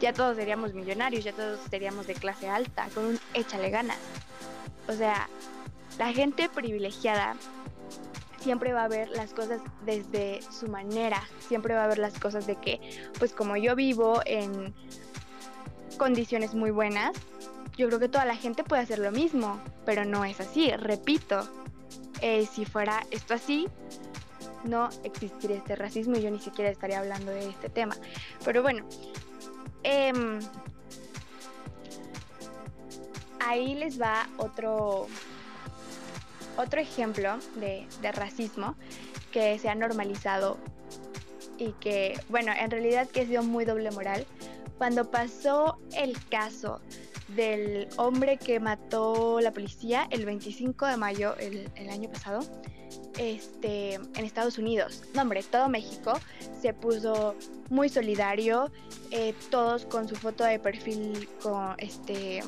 Ya 0.00 0.12
todos 0.12 0.36
seríamos 0.36 0.72
millonarios, 0.72 1.24
ya 1.24 1.32
todos 1.32 1.60
seríamos 1.68 2.06
de 2.06 2.14
clase 2.14 2.48
alta, 2.48 2.88
con 2.94 3.04
un 3.04 3.20
échale 3.34 3.70
ganas. 3.70 3.98
O 4.88 4.92
sea, 4.92 5.28
la 5.98 6.12
gente 6.12 6.48
privilegiada 6.48 7.36
siempre 8.40 8.72
va 8.72 8.84
a 8.84 8.88
ver 8.88 9.08
las 9.10 9.34
cosas 9.34 9.60
desde 9.84 10.40
su 10.50 10.68
manera, 10.68 11.22
siempre 11.46 11.74
va 11.74 11.84
a 11.84 11.88
ver 11.88 11.98
las 11.98 12.18
cosas 12.18 12.46
de 12.46 12.56
que, 12.56 12.80
pues 13.18 13.32
como 13.32 13.56
yo 13.56 13.76
vivo 13.76 14.22
en 14.24 14.74
condiciones 15.98 16.54
muy 16.54 16.70
buenas, 16.70 17.12
yo 17.76 17.88
creo 17.88 18.00
que 18.00 18.08
toda 18.08 18.24
la 18.24 18.36
gente 18.36 18.64
puede 18.64 18.82
hacer 18.82 18.98
lo 18.98 19.12
mismo, 19.12 19.60
pero 19.84 20.04
no 20.04 20.24
es 20.24 20.40
así, 20.40 20.70
repito, 20.72 21.46
eh, 22.22 22.46
si 22.46 22.64
fuera 22.64 23.06
esto 23.10 23.34
así, 23.34 23.68
no 24.64 24.88
existiría 25.04 25.56
este 25.56 25.76
racismo 25.76 26.16
y 26.16 26.22
yo 26.22 26.30
ni 26.30 26.40
siquiera 26.40 26.70
estaría 26.70 26.98
hablando 26.98 27.32
de 27.32 27.48
este 27.48 27.68
tema. 27.68 27.96
Pero 28.44 28.62
bueno, 28.62 28.84
em, 29.82 30.40
ahí 33.40 33.74
les 33.74 34.00
va 34.00 34.28
otro, 34.36 35.06
otro 36.56 36.80
ejemplo 36.80 37.38
de, 37.56 37.86
de 38.00 38.12
racismo 38.12 38.76
que 39.32 39.58
se 39.58 39.68
ha 39.68 39.74
normalizado 39.74 40.58
y 41.58 41.72
que, 41.72 42.18
bueno, 42.28 42.52
en 42.56 42.70
realidad 42.70 43.08
que 43.08 43.20
ha 43.20 43.26
sido 43.26 43.42
muy 43.42 43.64
doble 43.64 43.90
moral. 43.90 44.26
Cuando 44.78 45.10
pasó 45.10 45.78
el 45.94 46.16
caso 46.28 46.80
del 47.36 47.88
hombre 47.96 48.36
que 48.36 48.60
mató 48.60 49.40
la 49.40 49.52
policía 49.52 50.06
el 50.10 50.24
25 50.24 50.86
de 50.86 50.96
mayo 50.96 51.36
el, 51.38 51.68
año 51.90 52.08
pasado 52.10 52.40
este, 53.18 53.94
en 53.94 54.24
Estados 54.24 54.58
Unidos. 54.58 55.02
No, 55.14 55.22
hombre, 55.22 55.42
todo 55.42 55.68
México 55.68 56.18
se 56.60 56.72
puso 56.74 57.34
muy 57.68 57.88
solidario, 57.88 58.70
eh, 59.10 59.34
todos 59.50 59.84
con 59.84 60.08
su 60.08 60.16
foto 60.16 60.44
de 60.44 60.58
perfil 60.58 61.28
con, 61.42 61.74
este, 61.78 62.42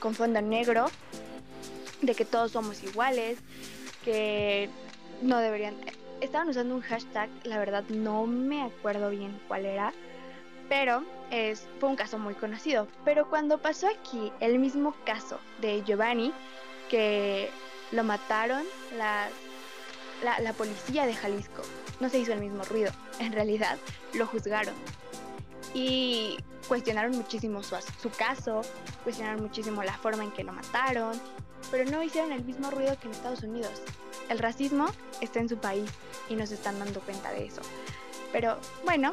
con 0.00 0.14
fondo 0.14 0.40
negro, 0.40 0.86
de 2.00 2.14
que 2.14 2.24
todos 2.24 2.52
somos 2.52 2.82
iguales, 2.82 3.38
que 4.04 4.68
no 5.22 5.38
deberían... 5.38 5.74
Estaban 6.20 6.48
usando 6.48 6.76
un 6.76 6.82
hashtag, 6.82 7.28
la 7.42 7.58
verdad 7.58 7.82
no 7.88 8.26
me 8.26 8.62
acuerdo 8.62 9.10
bien 9.10 9.40
cuál 9.48 9.66
era, 9.66 9.92
pero 10.68 11.02
es, 11.32 11.66
fue 11.80 11.88
un 11.88 11.96
caso 11.96 12.18
muy 12.18 12.34
conocido. 12.34 12.86
Pero 13.04 13.28
cuando 13.28 13.58
pasó 13.58 13.88
aquí 13.88 14.32
el 14.38 14.58
mismo 14.58 14.94
caso 15.04 15.40
de 15.60 15.82
Giovanni, 15.82 16.32
que 16.88 17.50
lo 17.90 18.04
mataron 18.04 18.62
la, 18.96 19.28
la, 20.22 20.52
policía 20.52 21.06
de 21.06 21.14
Jalisco, 21.14 21.62
no 22.00 22.08
se 22.10 22.18
hizo 22.18 22.34
el 22.34 22.40
mismo 22.40 22.62
ruido, 22.64 22.92
en 23.18 23.32
realidad 23.32 23.78
lo 24.12 24.26
juzgaron. 24.26 24.74
Y 25.74 26.36
cuestionaron 26.68 27.12
muchísimo 27.16 27.62
su, 27.62 27.76
su 28.00 28.10
caso, 28.10 28.60
cuestionaron 29.02 29.42
muchísimo 29.42 29.82
la 29.82 29.96
forma 29.96 30.22
en 30.22 30.32
que 30.32 30.44
lo 30.44 30.52
mataron, 30.52 31.18
pero 31.70 31.90
no 31.90 32.02
hicieron 32.02 32.32
el 32.32 32.44
mismo 32.44 32.70
ruido 32.70 32.98
que 33.00 33.08
en 33.08 33.14
Estados 33.14 33.42
Unidos. 33.42 33.80
El 34.28 34.38
racismo 34.38 34.86
está 35.22 35.40
en 35.40 35.48
su 35.48 35.56
país 35.56 35.90
y 36.28 36.36
nos 36.36 36.52
están 36.52 36.78
dando 36.78 37.00
cuenta 37.00 37.32
de 37.32 37.46
eso. 37.46 37.62
Pero 38.32 38.58
bueno, 38.84 39.12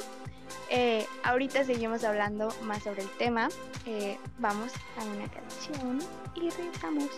eh, 0.70 1.06
ahorita 1.24 1.64
seguimos 1.64 2.04
hablando 2.04 2.54
más 2.64 2.84
sobre 2.84 3.02
el 3.04 3.10
tema. 3.18 3.50
Eh, 3.86 4.18
vamos 4.38 4.72
a 4.98 5.04
una 5.06 5.28
canción 5.28 6.00
y 6.36 6.50
regresamos. 6.50 7.10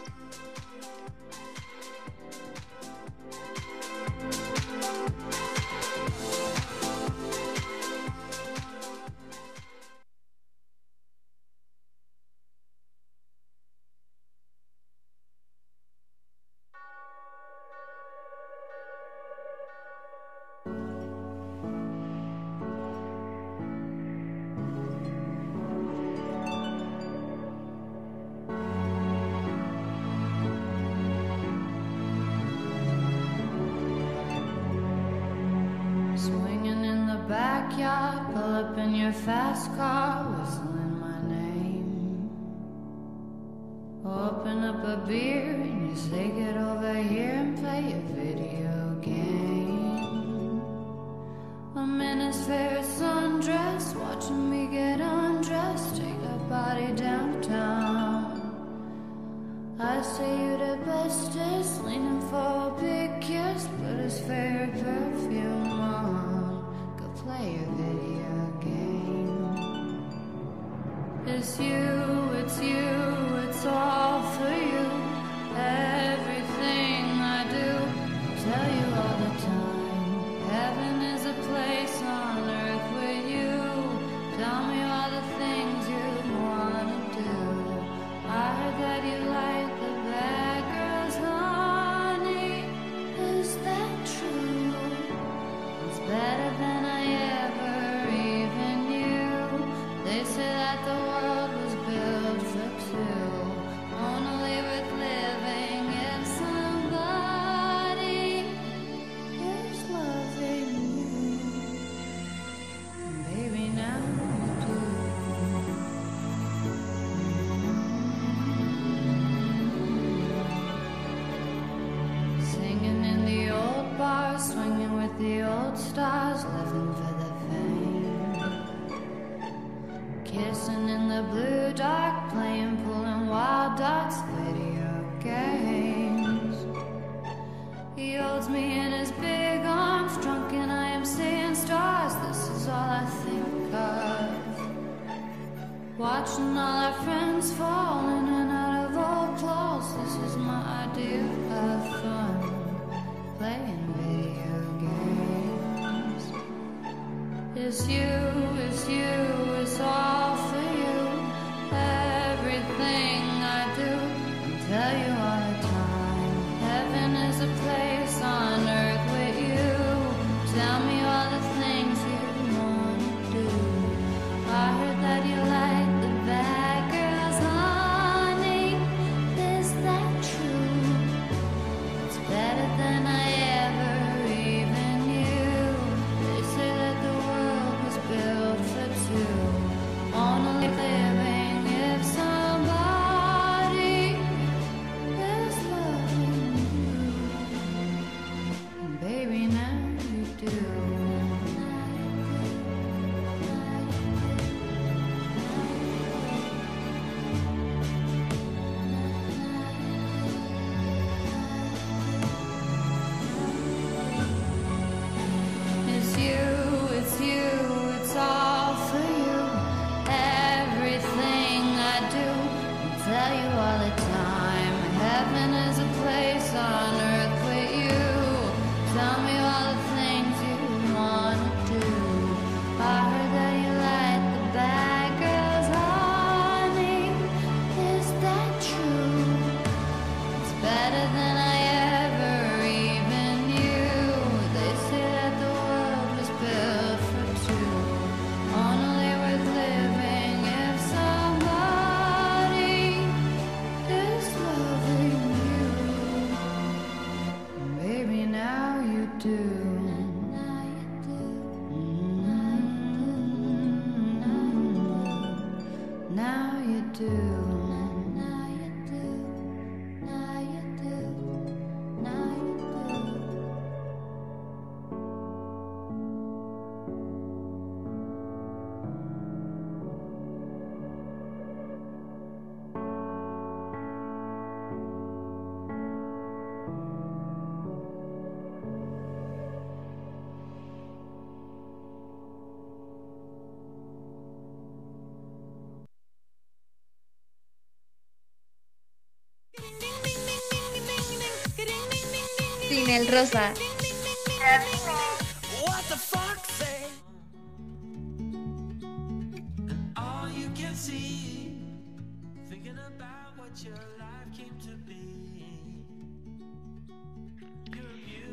To 314.59 314.75
be. 314.87 315.01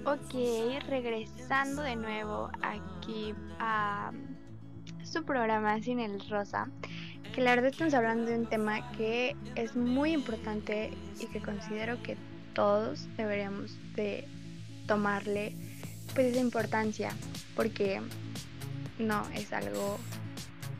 Ok, 0.05 0.32
regresando 0.88 1.82
de 1.82 1.96
nuevo 1.96 2.51
aquí 2.62 3.34
a 3.59 4.12
su 5.03 5.24
programa 5.24 5.82
Sin 5.82 6.01
el 6.01 6.26
Rosa, 6.30 6.70
que 7.34 7.42
la 7.42 7.51
verdad 7.51 7.70
estamos 7.70 7.92
hablando 7.92 8.30
de 8.30 8.38
un 8.38 8.46
tema 8.46 8.90
que 8.92 9.36
es 9.57 9.76
muy 9.76 10.12
importante 10.12 10.92
y 11.20 11.26
que 11.26 11.42
considero 11.42 12.03
que 12.03 12.16
todos 12.55 13.07
deberíamos 13.16 13.76
de 13.94 14.26
tomarle 14.89 15.55
pues 16.14 16.32
esa 16.32 16.41
importancia, 16.41 17.11
porque 17.55 18.01
no 18.99 19.22
es 19.34 19.53
algo, 19.53 19.99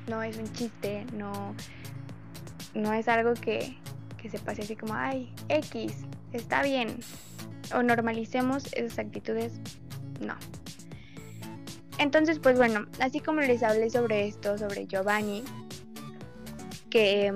no 0.09 0.25
es 0.25 0.37
un 0.37 0.53
chiste, 0.53 1.07
no, 1.13 1.55
no 2.75 2.93
es 2.93 3.07
algo 3.07 3.35
que, 3.35 3.77
que 4.17 4.29
se 4.29 4.41
pase 4.41 4.63
así 4.63 4.75
como, 4.75 4.95
ay, 4.95 5.33
X, 5.49 5.93
está 6.33 6.63
bien, 6.63 6.99
o 7.73 7.85
normalicemos 7.85 8.73
esas 8.73 8.99
actitudes, 8.99 9.61
no. 10.21 10.35
Entonces, 11.99 12.39
pues 12.39 12.57
bueno, 12.57 12.87
así 13.01 13.21
como 13.21 13.41
les 13.41 13.63
hablé 13.63 13.91
sobre 13.91 14.27
esto, 14.27 14.57
sobre 14.57 14.87
Giovanni, 14.87 15.45
que, 16.91 17.33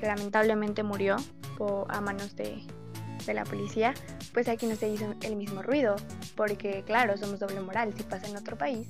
que 0.00 0.06
lamentablemente 0.06 0.82
murió 0.82 1.16
a 1.88 2.00
manos 2.00 2.34
de, 2.34 2.62
de 3.26 3.34
la 3.34 3.44
policía, 3.44 3.94
pues 4.32 4.48
aquí 4.48 4.66
no 4.66 4.76
se 4.76 4.88
hizo 4.88 5.14
el 5.22 5.36
mismo 5.36 5.62
ruido, 5.62 5.96
porque 6.36 6.82
claro, 6.86 7.16
somos 7.16 7.40
doble 7.40 7.60
moral, 7.60 7.92
si 7.96 8.02
pasa 8.02 8.28
en 8.28 8.36
otro 8.36 8.56
país, 8.56 8.88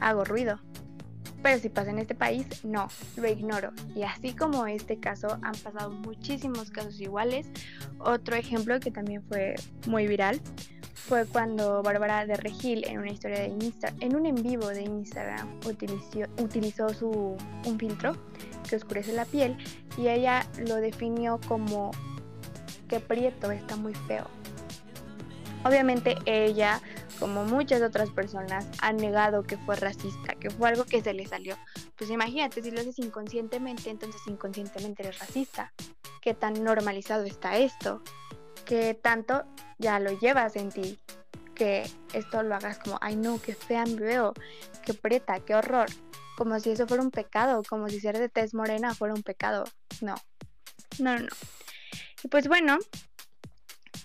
hago 0.00 0.24
ruido. 0.24 0.58
Pero 1.42 1.58
si 1.58 1.68
pasa 1.68 1.90
en 1.90 1.98
este 1.98 2.14
país, 2.14 2.64
no, 2.64 2.88
lo 3.16 3.28
ignoro. 3.28 3.72
Y 3.94 4.02
así 4.02 4.32
como 4.32 4.66
este 4.66 4.98
caso, 4.98 5.38
han 5.42 5.54
pasado 5.54 5.90
muchísimos 5.90 6.70
casos 6.70 7.00
iguales. 7.00 7.46
Otro 7.98 8.34
ejemplo 8.34 8.80
que 8.80 8.90
también 8.90 9.22
fue 9.22 9.54
muy 9.86 10.06
viral 10.06 10.40
fue 11.06 11.24
cuando 11.24 11.84
Bárbara 11.84 12.26
de 12.26 12.34
Regil 12.34 12.84
en 12.84 12.98
una 12.98 13.12
historia 13.12 13.38
de 13.40 13.48
Insta, 13.48 13.94
en 14.00 14.16
un 14.16 14.26
en 14.26 14.34
vivo 14.34 14.66
de 14.66 14.82
Instagram 14.82 15.48
utilizó, 15.64 16.20
utilizó 16.42 16.88
su, 16.88 17.36
un 17.64 17.78
filtro 17.78 18.16
que 18.68 18.74
oscurece 18.74 19.12
la 19.12 19.24
piel 19.24 19.56
y 19.96 20.08
ella 20.08 20.44
lo 20.66 20.74
definió 20.76 21.40
como 21.46 21.92
que 22.88 22.98
Prieto 22.98 23.52
está 23.52 23.76
muy 23.76 23.94
feo. 23.94 24.26
Obviamente 25.66 26.16
ella, 26.26 26.80
como 27.18 27.44
muchas 27.44 27.82
otras 27.82 28.10
personas, 28.10 28.68
ha 28.80 28.92
negado 28.92 29.42
que 29.42 29.58
fue 29.58 29.74
racista, 29.74 30.34
que 30.36 30.48
fue 30.48 30.68
algo 30.68 30.84
que 30.84 31.02
se 31.02 31.12
le 31.12 31.26
salió. 31.26 31.56
Pues 31.96 32.08
imagínate, 32.08 32.62
si 32.62 32.70
lo 32.70 32.80
haces 32.80 33.00
inconscientemente, 33.00 33.90
entonces 33.90 34.20
inconscientemente 34.28 35.02
eres 35.02 35.18
racista. 35.18 35.72
¿Qué 36.22 36.34
tan 36.34 36.62
normalizado 36.62 37.24
está 37.24 37.56
esto? 37.56 38.00
¿Qué 38.64 38.94
tanto 38.94 39.44
ya 39.78 39.98
lo 39.98 40.16
llevas 40.16 40.54
en 40.54 40.70
ti? 40.70 41.00
Que 41.56 41.90
esto 42.12 42.44
lo 42.44 42.54
hagas 42.54 42.78
como, 42.78 42.98
ay 43.00 43.16
no, 43.16 43.42
qué 43.42 43.56
fea 43.56 43.86
me 43.86 43.96
veo, 43.96 44.34
qué 44.84 44.94
preta, 44.94 45.40
qué 45.40 45.56
horror. 45.56 45.88
Como 46.36 46.60
si 46.60 46.70
eso 46.70 46.86
fuera 46.86 47.02
un 47.02 47.10
pecado, 47.10 47.62
como 47.68 47.88
si 47.88 47.98
ser 47.98 48.16
de 48.18 48.28
tez 48.28 48.54
morena 48.54 48.94
fuera 48.94 49.14
un 49.14 49.24
pecado. 49.24 49.64
No, 50.00 50.14
no, 51.00 51.14
no. 51.14 51.22
no. 51.22 51.28
Y 52.22 52.28
pues 52.28 52.46
bueno, 52.46 52.78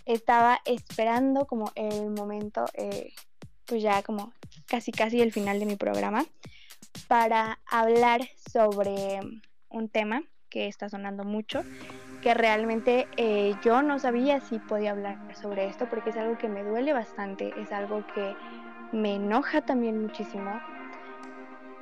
estaba 0.06 0.60
esperando 0.66 1.46
como 1.46 1.72
el 1.76 2.10
momento, 2.10 2.66
eh, 2.74 3.14
pues 3.66 3.82
ya 3.82 4.04
como 4.04 4.34
casi 4.68 4.92
casi 4.92 5.22
el 5.22 5.32
final 5.32 5.60
de 5.60 5.66
mi 5.66 5.76
programa, 5.76 6.26
para 7.08 7.60
hablar 7.66 8.22
sobre 8.52 9.20
un 9.70 9.90
tema 9.90 10.24
que 10.50 10.68
está 10.68 10.90
sonando 10.90 11.24
mucho, 11.24 11.64
que 12.22 12.34
realmente 12.34 13.08
eh, 13.18 13.56
yo 13.64 13.82
no 13.82 14.00
sabía 14.00 14.40
si 14.42 14.60
podía 14.60 14.92
hablar 14.92 15.18
sobre 15.36 15.68
esto, 15.68 15.88
porque 15.90 16.12
es 16.12 16.18
algo 16.18 16.38
que 16.38 16.50
me 16.50 16.64
duele 16.64 16.94
bastante, 16.94 17.54
es 17.60 17.72
algo 17.72 18.06
que 18.14 18.36
me 18.92 19.16
enoja 19.16 19.62
también 19.62 20.02
muchísimo, 20.02 20.60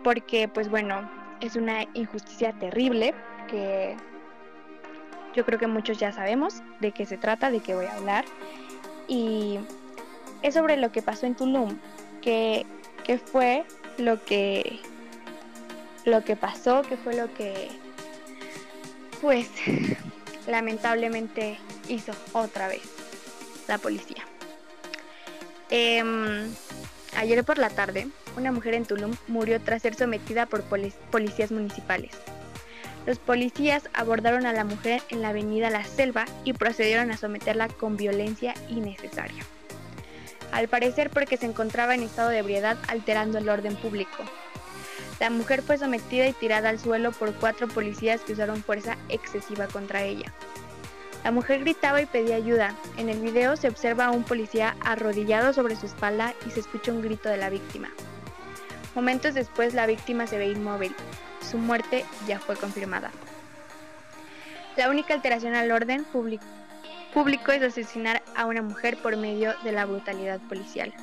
porque 0.03 0.47
pues 0.47 0.69
bueno, 0.69 1.09
es 1.41 1.55
una 1.55 1.83
injusticia 1.93 2.53
terrible 2.53 3.13
que 3.47 3.97
yo 5.39 5.45
creo 5.45 5.57
que 5.57 5.67
muchos 5.67 5.97
ya 5.97 6.11
sabemos 6.11 6.55
de 6.81 6.91
qué 6.91 7.05
se 7.05 7.15
trata, 7.17 7.49
de 7.49 7.61
qué 7.61 7.73
voy 7.73 7.85
a 7.85 7.95
hablar. 7.95 8.25
Y 9.07 9.57
es 10.41 10.53
sobre 10.53 10.75
lo 10.75 10.91
que 10.91 11.01
pasó 11.01 11.27
en 11.27 11.33
Tulum, 11.35 11.77
que, 12.21 12.65
que 13.05 13.17
fue 13.17 13.63
lo 13.97 14.21
que 14.25 14.81
lo 16.03 16.25
que 16.25 16.35
pasó, 16.35 16.81
que 16.81 16.97
fue 16.97 17.15
lo 17.15 17.33
que 17.33 17.69
pues 19.21 19.47
lamentablemente 20.47 21.57
hizo 21.87 22.11
otra 22.33 22.67
vez 22.67 22.81
la 23.69 23.77
policía. 23.77 24.25
Em, 25.69 26.51
ayer 27.15 27.45
por 27.45 27.59
la 27.59 27.69
tarde, 27.69 28.09
una 28.35 28.51
mujer 28.51 28.73
en 28.73 28.83
Tulum 28.85 29.15
murió 29.29 29.61
tras 29.61 29.83
ser 29.83 29.95
sometida 29.95 30.47
por 30.47 30.63
poli- 30.63 30.93
policías 31.11 31.49
municipales. 31.53 32.11
Los 33.05 33.17
policías 33.19 33.89
abordaron 33.93 34.45
a 34.45 34.53
la 34.53 34.63
mujer 34.63 35.01
en 35.09 35.21
la 35.21 35.29
avenida 35.29 35.69
La 35.69 35.83
Selva 35.83 36.25
y 36.43 36.53
procedieron 36.53 37.11
a 37.11 37.17
someterla 37.17 37.67
con 37.67 37.97
violencia 37.97 38.53
innecesaria. 38.69 39.43
Al 40.51 40.67
parecer 40.67 41.09
porque 41.09 41.37
se 41.37 41.45
encontraba 41.45 41.95
en 41.95 42.03
estado 42.03 42.29
de 42.29 42.39
ebriedad 42.39 42.77
alterando 42.87 43.37
el 43.37 43.49
orden 43.49 43.75
público. 43.75 44.23
La 45.19 45.29
mujer 45.29 45.61
fue 45.61 45.77
sometida 45.77 46.27
y 46.27 46.33
tirada 46.33 46.69
al 46.69 46.79
suelo 46.79 47.11
por 47.11 47.33
cuatro 47.33 47.67
policías 47.67 48.21
que 48.21 48.33
usaron 48.33 48.63
fuerza 48.63 48.97
excesiva 49.09 49.67
contra 49.67 50.03
ella. 50.03 50.33
La 51.23 51.31
mujer 51.31 51.59
gritaba 51.59 52.01
y 52.01 52.05
pedía 52.05 52.37
ayuda. 52.37 52.73
En 52.97 53.09
el 53.09 53.19
video 53.19 53.57
se 53.57 53.67
observa 53.67 54.05
a 54.05 54.11
un 54.11 54.23
policía 54.23 54.77
arrodillado 54.79 55.51
sobre 55.51 55.75
su 55.75 55.85
espalda 55.85 56.33
y 56.47 56.51
se 56.51 56.61
escucha 56.61 56.93
un 56.93 57.01
grito 57.01 57.27
de 57.27 57.37
la 57.37 57.49
víctima. 57.49 57.89
Momentos 58.95 59.33
después 59.33 59.73
la 59.73 59.85
víctima 59.85 60.27
se 60.27 60.37
ve 60.37 60.47
inmóvil. 60.47 60.95
Su 61.49 61.57
muerte 61.57 62.05
ya 62.27 62.39
fue 62.39 62.55
confirmada. 62.55 63.11
La 64.77 64.89
única 64.89 65.13
alteración 65.13 65.55
al 65.55 65.71
orden 65.71 66.05
público, 66.05 67.51
es 67.51 67.63
asesinar 67.63 68.21
a 68.35 68.45
una 68.45 68.61
mujer 68.61 68.97
por 68.97 69.17
medio 69.17 69.53
de 69.63 69.71
la 69.71 69.85
brutalidad 69.85 70.39
policial. 70.41 70.93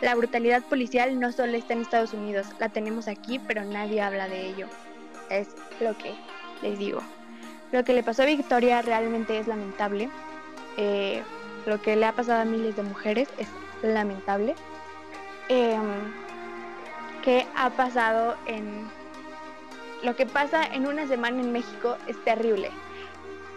La 0.00 0.14
brutalidad 0.16 0.62
policial 0.62 1.20
no 1.20 1.30
solo 1.30 1.56
está 1.56 1.74
en 1.74 1.82
Estados 1.82 2.12
Unidos, 2.12 2.48
la 2.58 2.68
tenemos 2.68 3.06
aquí, 3.06 3.38
pero 3.38 3.64
nadie 3.64 4.02
habla 4.02 4.28
de 4.28 4.48
ello. 4.48 4.66
Es 5.30 5.48
lo 5.80 5.96
que 5.96 6.14
les 6.60 6.78
digo. 6.78 7.00
Lo 7.70 7.84
que 7.84 7.94
le 7.94 8.02
pasó 8.02 8.22
a 8.22 8.26
Victoria 8.26 8.82
realmente 8.82 9.38
es 9.38 9.46
lamentable. 9.46 10.10
Eh, 10.76 11.22
lo 11.64 11.80
que 11.80 11.94
le 11.94 12.04
ha 12.04 12.12
pasado 12.12 12.42
a 12.42 12.44
miles 12.44 12.74
de 12.74 12.82
mujeres 12.82 13.28
es 13.38 13.48
lamentable. 13.82 14.56
Em, 15.48 16.12
¿Qué 17.22 17.46
ha 17.54 17.70
pasado 17.70 18.36
en... 18.46 18.90
Lo 20.02 20.16
que 20.16 20.26
pasa 20.26 20.64
en 20.64 20.86
una 20.86 21.06
semana 21.06 21.40
en 21.40 21.52
México 21.52 21.96
es 22.08 22.22
terrible. 22.24 22.70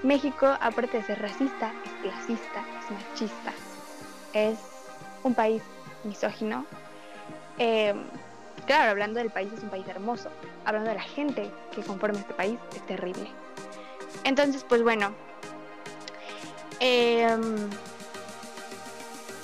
México, 0.04 0.46
aparte 0.62 0.98
de 0.98 1.04
ser 1.04 1.20
racista, 1.22 1.74
es 1.84 1.92
clasista, 2.04 2.64
es 2.80 2.92
machista. 2.92 3.54
Es 4.34 4.60
un 5.24 5.34
país 5.34 5.64
misógino. 6.04 6.66
Eh, 7.58 7.96
claro, 8.68 8.92
hablando 8.92 9.20
del 9.20 9.32
país, 9.32 9.52
es 9.54 9.64
un 9.64 9.70
país 9.70 9.88
hermoso. 9.88 10.30
Hablando 10.66 10.90
de 10.90 10.96
la 10.98 11.02
gente 11.02 11.50
que 11.74 11.82
conforma 11.82 12.20
este 12.20 12.34
país, 12.36 12.60
es 12.76 12.86
terrible. 12.86 13.28
Entonces, 14.24 14.64
pues 14.64 14.84
bueno. 14.84 15.14
eh, 16.80 17.38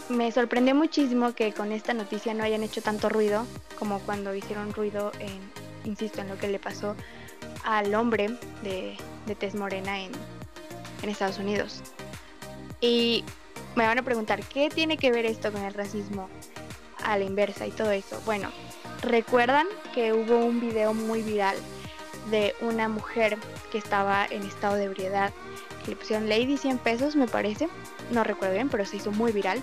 me 0.09 0.31
sorprendió 0.31 0.75
muchísimo 0.75 1.33
que 1.33 1.53
con 1.53 1.71
esta 1.71 1.93
noticia 1.93 2.33
no 2.33 2.43
hayan 2.43 2.63
hecho 2.63 2.81
tanto 2.81 3.07
ruido 3.09 3.45
como 3.79 3.99
cuando 4.01 4.35
hicieron 4.35 4.73
ruido 4.73 5.11
en, 5.19 5.39
insisto, 5.85 6.21
en 6.21 6.29
lo 6.29 6.37
que 6.37 6.47
le 6.47 6.59
pasó 6.59 6.95
al 7.63 7.93
hombre 7.95 8.37
de, 8.63 8.97
de 9.25 9.35
tez 9.35 9.55
morena 9.55 9.99
en, 9.99 10.11
en 11.01 11.09
Estados 11.09 11.39
Unidos. 11.39 11.81
Y 12.79 13.23
me 13.75 13.85
van 13.85 13.99
a 13.99 14.03
preguntar, 14.03 14.43
¿qué 14.43 14.69
tiene 14.69 14.97
que 14.97 15.11
ver 15.11 15.25
esto 15.25 15.51
con 15.51 15.61
el 15.63 15.73
racismo 15.73 16.29
a 17.03 17.17
la 17.17 17.23
inversa 17.23 17.67
y 17.67 17.71
todo 17.71 17.91
eso? 17.91 18.19
Bueno, 18.25 18.49
recuerdan 19.01 19.67
que 19.93 20.13
hubo 20.13 20.37
un 20.45 20.59
video 20.59 20.93
muy 20.93 21.21
viral 21.21 21.55
de 22.29 22.55
una 22.61 22.87
mujer 22.87 23.37
que 23.71 23.77
estaba 23.77 24.25
en 24.25 24.43
estado 24.43 24.75
de 24.75 24.85
ebriedad, 24.85 25.31
le 25.87 25.95
pusieron 25.95 26.29
Lady 26.29 26.57
100 26.57 26.77
pesos, 26.79 27.15
me 27.15 27.27
parece, 27.27 27.67
no 28.11 28.23
recuerdo 28.23 28.53
bien, 28.53 28.69
pero 28.69 28.85
se 28.85 28.97
hizo 28.97 29.11
muy 29.11 29.31
viral. 29.31 29.61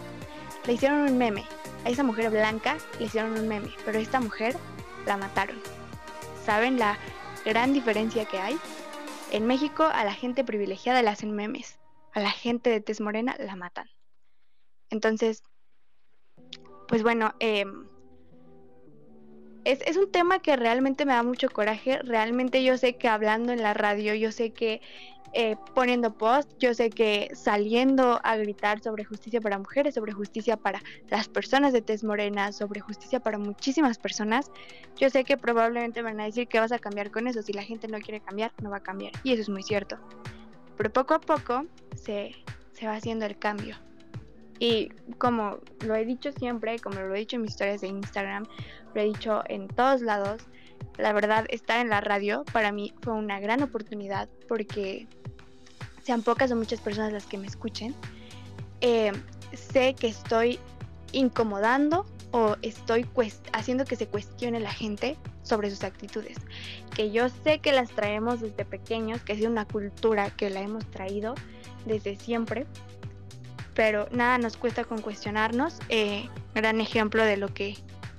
Le 0.66 0.72
hicieron 0.72 0.98
un 0.98 1.16
meme, 1.16 1.44
a 1.84 1.90
esa 1.90 2.02
mujer 2.02 2.30
blanca 2.30 2.76
le 2.98 3.06
hicieron 3.06 3.32
un 3.32 3.46
meme, 3.46 3.70
pero 3.84 3.98
a 3.98 4.02
esta 4.02 4.20
mujer 4.20 4.56
la 5.06 5.16
mataron. 5.16 5.58
¿Saben 6.48 6.78
la 6.78 6.98
gran 7.44 7.74
diferencia 7.74 8.24
que 8.24 8.38
hay? 8.38 8.58
En 9.32 9.46
México 9.46 9.82
a 9.82 10.02
la 10.02 10.14
gente 10.14 10.44
privilegiada 10.44 11.02
le 11.02 11.10
hacen 11.10 11.32
memes, 11.32 11.78
a 12.14 12.20
la 12.20 12.30
gente 12.30 12.70
de 12.70 12.80
tez 12.80 13.02
morena 13.02 13.36
la 13.38 13.54
matan. 13.54 13.86
Entonces, 14.88 15.42
pues 16.88 17.02
bueno, 17.02 17.34
eh, 17.38 17.66
es, 19.72 19.80
es, 19.86 19.96
un 19.96 20.10
tema 20.10 20.38
que 20.40 20.56
realmente 20.56 21.04
me 21.04 21.12
da 21.12 21.22
mucho 21.22 21.50
coraje. 21.50 21.98
Realmente 21.98 22.64
yo 22.64 22.78
sé 22.78 22.96
que 22.96 23.08
hablando 23.08 23.52
en 23.52 23.62
la 23.62 23.74
radio, 23.74 24.14
yo 24.14 24.32
sé 24.32 24.50
que 24.50 24.80
eh, 25.34 25.56
poniendo 25.74 26.14
post, 26.14 26.50
yo 26.58 26.72
sé 26.72 26.88
que 26.88 27.30
saliendo 27.34 28.18
a 28.24 28.36
gritar 28.36 28.80
sobre 28.80 29.04
justicia 29.04 29.42
para 29.42 29.58
mujeres, 29.58 29.94
sobre 29.94 30.12
justicia 30.12 30.56
para 30.56 30.80
las 31.10 31.28
personas 31.28 31.74
de 31.74 31.82
tez 31.82 32.02
morena, 32.02 32.50
sobre 32.52 32.80
justicia 32.80 33.20
para 33.20 33.36
muchísimas 33.36 33.98
personas, 33.98 34.50
yo 34.96 35.10
sé 35.10 35.24
que 35.24 35.36
probablemente 35.36 36.00
van 36.00 36.18
a 36.20 36.24
decir 36.24 36.48
que 36.48 36.60
vas 36.60 36.72
a 36.72 36.78
cambiar 36.78 37.10
con 37.10 37.26
eso. 37.26 37.42
Si 37.42 37.52
la 37.52 37.62
gente 37.62 37.88
no 37.88 37.98
quiere 37.98 38.20
cambiar, 38.20 38.52
no 38.62 38.70
va 38.70 38.78
a 38.78 38.82
cambiar. 38.82 39.12
Y 39.22 39.32
eso 39.32 39.42
es 39.42 39.48
muy 39.50 39.62
cierto. 39.62 39.98
Pero 40.78 40.90
poco 40.90 41.12
a 41.12 41.20
poco 41.20 41.66
se, 41.94 42.34
se 42.72 42.86
va 42.86 42.94
haciendo 42.94 43.26
el 43.26 43.38
cambio. 43.38 43.76
Y 44.58 44.90
como 45.18 45.58
lo 45.84 45.94
he 45.94 46.04
dicho 46.04 46.32
siempre, 46.32 46.78
como 46.78 47.00
lo 47.00 47.14
he 47.14 47.18
dicho 47.18 47.36
en 47.36 47.42
mis 47.42 47.52
historias 47.52 47.80
de 47.80 47.88
Instagram, 47.88 48.46
lo 48.94 49.00
he 49.00 49.04
dicho 49.04 49.42
en 49.48 49.68
todos 49.68 50.02
lados, 50.02 50.42
la 50.96 51.12
verdad 51.12 51.46
estar 51.48 51.80
en 51.80 51.88
la 51.88 52.00
radio 52.00 52.44
para 52.52 52.72
mí 52.72 52.92
fue 53.02 53.14
una 53.14 53.40
gran 53.40 53.62
oportunidad 53.62 54.28
porque 54.48 55.06
sean 56.02 56.22
pocas 56.22 56.50
o 56.50 56.56
muchas 56.56 56.80
personas 56.80 57.12
las 57.12 57.26
que 57.26 57.38
me 57.38 57.46
escuchen, 57.46 57.94
eh, 58.80 59.12
sé 59.52 59.94
que 59.94 60.08
estoy 60.08 60.58
incomodando 61.12 62.06
o 62.30 62.56
estoy 62.62 63.06
haciendo 63.52 63.84
que 63.84 63.96
se 63.96 64.06
cuestione 64.06 64.60
la 64.60 64.72
gente 64.72 65.16
sobre 65.42 65.70
sus 65.70 65.84
actitudes, 65.84 66.36
que 66.94 67.10
yo 67.10 67.28
sé 67.28 67.60
que 67.60 67.72
las 67.72 67.90
traemos 67.90 68.40
desde 68.40 68.64
pequeños, 68.64 69.22
que 69.22 69.32
es 69.32 69.42
una 69.42 69.66
cultura 69.66 70.30
que 70.30 70.50
la 70.50 70.60
hemos 70.60 70.84
traído 70.90 71.34
desde 71.86 72.16
siempre, 72.16 72.66
pero 73.78 74.08
nada 74.10 74.38
nos 74.38 74.56
cuesta 74.56 74.82
con 74.82 75.00
cuestionarnos. 75.00 75.78
Eh, 75.88 76.28
gran 76.52 76.80
ejemplo 76.80 77.22
de 77.22 77.36
lo 77.36 77.54
que 77.54 77.76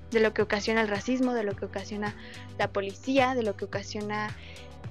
de 0.10 0.22
lo 0.22 0.34
que 0.34 0.42
ocasiona 0.42 0.80
el 0.80 0.88
racismo, 0.88 1.34
de 1.34 1.44
lo 1.44 1.54
que 1.54 1.66
ocasiona 1.66 2.16
la 2.58 2.70
policía, 2.70 3.36
de 3.36 3.44
lo 3.44 3.58
que 3.58 3.66
ocasiona 3.66 4.34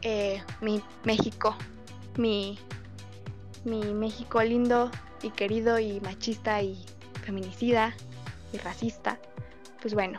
eh, 0.02 0.42
mi 0.60 0.82
México, 1.04 1.56
mi, 2.18 2.58
mi 3.64 3.82
México 3.94 4.42
lindo 4.42 4.90
y 5.22 5.30
querido 5.30 5.78
y 5.78 6.02
machista 6.02 6.60
y 6.60 6.84
feminicida 7.24 7.94
y 8.52 8.58
racista. 8.58 9.18
Pues 9.80 9.94
bueno, 9.94 10.18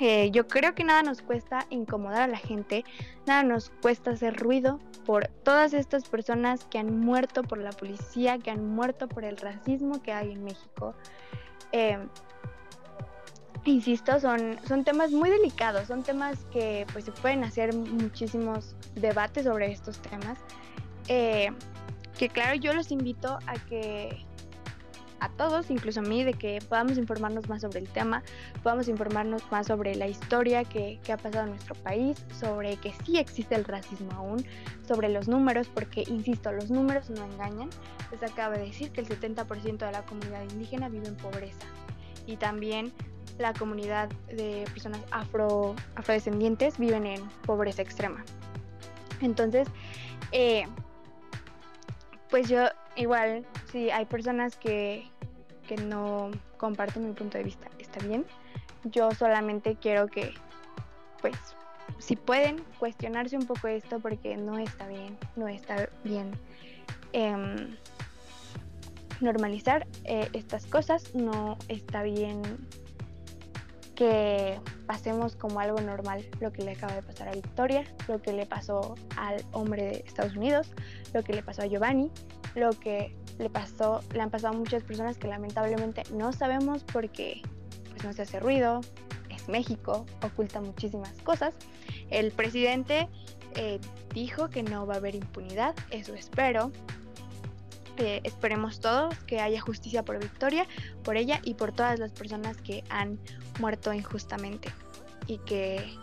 eh, 0.00 0.32
yo 0.32 0.48
creo 0.48 0.74
que 0.74 0.82
nada 0.82 1.04
nos 1.04 1.22
cuesta 1.22 1.68
incomodar 1.70 2.22
a 2.22 2.26
la 2.26 2.38
gente, 2.38 2.84
nada 3.26 3.44
nos 3.44 3.70
cuesta 3.80 4.10
hacer 4.10 4.36
ruido 4.36 4.80
por 5.10 5.26
todas 5.26 5.74
estas 5.74 6.04
personas 6.04 6.64
que 6.66 6.78
han 6.78 7.00
muerto 7.00 7.42
por 7.42 7.58
la 7.58 7.72
policía, 7.72 8.38
que 8.38 8.52
han 8.52 8.64
muerto 8.64 9.08
por 9.08 9.24
el 9.24 9.36
racismo 9.38 10.00
que 10.00 10.12
hay 10.12 10.30
en 10.30 10.44
México. 10.44 10.94
Eh, 11.72 11.98
insisto, 13.64 14.20
son, 14.20 14.56
son 14.68 14.84
temas 14.84 15.10
muy 15.10 15.28
delicados, 15.28 15.88
son 15.88 16.04
temas 16.04 16.38
que 16.52 16.86
pues 16.92 17.06
se 17.06 17.10
pueden 17.10 17.42
hacer 17.42 17.74
muchísimos 17.74 18.76
debates 18.94 19.46
sobre 19.46 19.72
estos 19.72 19.98
temas. 19.98 20.38
Eh, 21.08 21.50
que 22.16 22.28
claro, 22.28 22.54
yo 22.54 22.72
los 22.72 22.92
invito 22.92 23.36
a 23.48 23.54
que 23.68 24.24
a 25.20 25.28
todos, 25.28 25.70
incluso 25.70 26.00
a 26.00 26.02
mí, 26.02 26.24
de 26.24 26.34
que 26.34 26.58
podamos 26.68 26.98
informarnos 26.98 27.48
más 27.48 27.62
sobre 27.62 27.78
el 27.80 27.88
tema, 27.88 28.22
podamos 28.62 28.88
informarnos 28.88 29.42
más 29.50 29.66
sobre 29.66 29.94
la 29.94 30.08
historia 30.08 30.64
que, 30.64 30.98
ha 31.12 31.16
pasado 31.16 31.44
en 31.44 31.50
nuestro 31.50 31.74
país, 31.76 32.24
sobre 32.38 32.76
que 32.76 32.92
sí 33.04 33.18
existe 33.18 33.54
el 33.54 33.64
racismo 33.64 34.10
aún, 34.12 34.44
sobre 34.86 35.08
los 35.08 35.28
números, 35.28 35.68
porque, 35.72 36.04
insisto, 36.08 36.52
los 36.52 36.70
números 36.70 37.10
no 37.10 37.24
engañan. 37.24 37.70
Les 38.10 38.22
acaba 38.22 38.56
de 38.56 38.64
decir 38.64 38.90
que 38.90 39.00
el 39.00 39.08
70% 39.08 39.78
de 39.78 39.92
la 39.92 40.02
comunidad 40.02 40.42
indígena 40.50 40.88
vive 40.88 41.08
en 41.08 41.16
pobreza 41.16 41.66
y 42.26 42.36
también 42.36 42.92
la 43.38 43.52
comunidad 43.54 44.08
de 44.28 44.64
personas 44.72 45.00
afro, 45.10 45.74
afrodescendientes 45.96 46.78
viven 46.78 47.06
en 47.06 47.22
pobreza 47.46 47.82
extrema. 47.82 48.24
Entonces, 49.20 49.68
eh, 50.32 50.66
pues 52.30 52.48
yo 52.48 52.66
igual, 53.00 53.44
si 53.72 53.90
hay 53.90 54.04
personas 54.04 54.56
que, 54.56 55.10
que 55.66 55.76
no 55.76 56.30
comparten 56.56 57.06
mi 57.06 57.12
punto 57.12 57.38
de 57.38 57.44
vista, 57.44 57.68
está 57.78 58.04
bien. 58.06 58.24
Yo 58.84 59.10
solamente 59.12 59.76
quiero 59.76 60.06
que, 60.06 60.34
pues, 61.20 61.36
si 61.98 62.16
pueden 62.16 62.62
cuestionarse 62.78 63.36
un 63.36 63.46
poco 63.46 63.68
esto 63.68 64.00
porque 64.00 64.36
no 64.36 64.58
está 64.58 64.86
bien, 64.86 65.18
no 65.36 65.48
está 65.48 65.88
bien 66.04 66.32
em, 67.12 67.76
normalizar 69.20 69.86
eh, 70.04 70.28
estas 70.32 70.66
cosas, 70.66 71.14
no 71.14 71.56
está 71.68 72.02
bien 72.02 72.42
que 74.00 74.58
pasemos 74.86 75.36
como 75.36 75.60
algo 75.60 75.78
normal 75.78 76.26
lo 76.40 76.50
que 76.54 76.62
le 76.62 76.70
acaba 76.70 76.94
de 76.94 77.02
pasar 77.02 77.28
a 77.28 77.32
Victoria, 77.32 77.84
lo 78.08 78.22
que 78.22 78.32
le 78.32 78.46
pasó 78.46 78.94
al 79.18 79.44
hombre 79.52 79.82
de 79.82 80.04
Estados 80.06 80.34
Unidos, 80.34 80.72
lo 81.12 81.22
que 81.22 81.34
le 81.34 81.42
pasó 81.42 81.60
a 81.60 81.66
Giovanni, 81.66 82.10
lo 82.54 82.70
que 82.70 83.14
le 83.38 83.50
pasó, 83.50 84.00
le 84.14 84.22
han 84.22 84.30
pasado 84.30 84.54
a 84.54 84.56
muchas 84.56 84.84
personas 84.84 85.18
que 85.18 85.28
lamentablemente 85.28 86.04
no 86.14 86.32
sabemos 86.32 86.82
porque 86.82 87.42
pues 87.90 88.02
no 88.02 88.14
se 88.14 88.22
hace 88.22 88.40
ruido, 88.40 88.80
es 89.28 89.50
México, 89.50 90.06
oculta 90.22 90.62
muchísimas 90.62 91.12
cosas. 91.20 91.52
El 92.08 92.32
presidente 92.32 93.06
eh, 93.56 93.80
dijo 94.14 94.48
que 94.48 94.62
no 94.62 94.86
va 94.86 94.94
a 94.94 94.96
haber 94.96 95.14
impunidad, 95.14 95.74
eso 95.90 96.14
espero. 96.14 96.72
Esperemos 98.00 98.80
todos 98.80 99.14
que 99.24 99.40
haya 99.40 99.60
justicia 99.60 100.04
por 100.04 100.18
Victoria, 100.18 100.66
por 101.04 101.16
ella 101.16 101.40
y 101.44 101.54
por 101.54 101.72
todas 101.72 101.98
las 101.98 102.12
personas 102.12 102.56
que 102.58 102.82
han 102.88 103.18
muerto 103.58 103.92
injustamente 103.92 104.72
y 105.26 105.38
que 105.38 105.96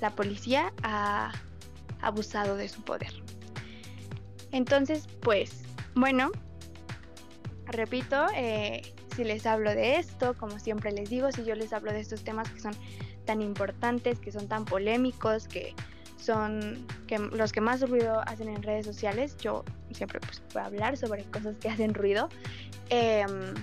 la 0.00 0.10
policía 0.10 0.72
ha 0.82 1.32
abusado 2.00 2.56
de 2.56 2.68
su 2.68 2.82
poder. 2.82 3.12
Entonces, 4.52 5.08
pues, 5.20 5.62
bueno, 5.94 6.30
repito, 7.66 8.26
eh, 8.36 8.82
si 9.16 9.24
les 9.24 9.46
hablo 9.46 9.70
de 9.70 9.96
esto, 9.96 10.34
como 10.36 10.58
siempre 10.58 10.92
les 10.92 11.10
digo, 11.10 11.32
si 11.32 11.44
yo 11.44 11.54
les 11.54 11.72
hablo 11.72 11.92
de 11.92 12.00
estos 12.00 12.22
temas 12.22 12.48
que 12.50 12.60
son 12.60 12.74
tan 13.24 13.40
importantes, 13.42 14.18
que 14.20 14.30
son 14.30 14.48
tan 14.48 14.64
polémicos, 14.64 15.48
que 15.48 15.74
son 16.16 16.86
que 17.06 17.18
los 17.18 17.52
que 17.52 17.60
más 17.60 17.88
ruido 17.88 18.20
hacen 18.26 18.48
en 18.48 18.62
redes 18.62 18.86
sociales, 18.86 19.36
yo 19.38 19.64
siempre 19.92 20.20
pues 20.20 20.42
voy 20.52 20.62
hablar 20.62 20.96
sobre 20.96 21.24
cosas 21.24 21.56
que 21.58 21.68
hacen 21.70 21.94
ruido, 21.94 22.28
em, 22.88 23.54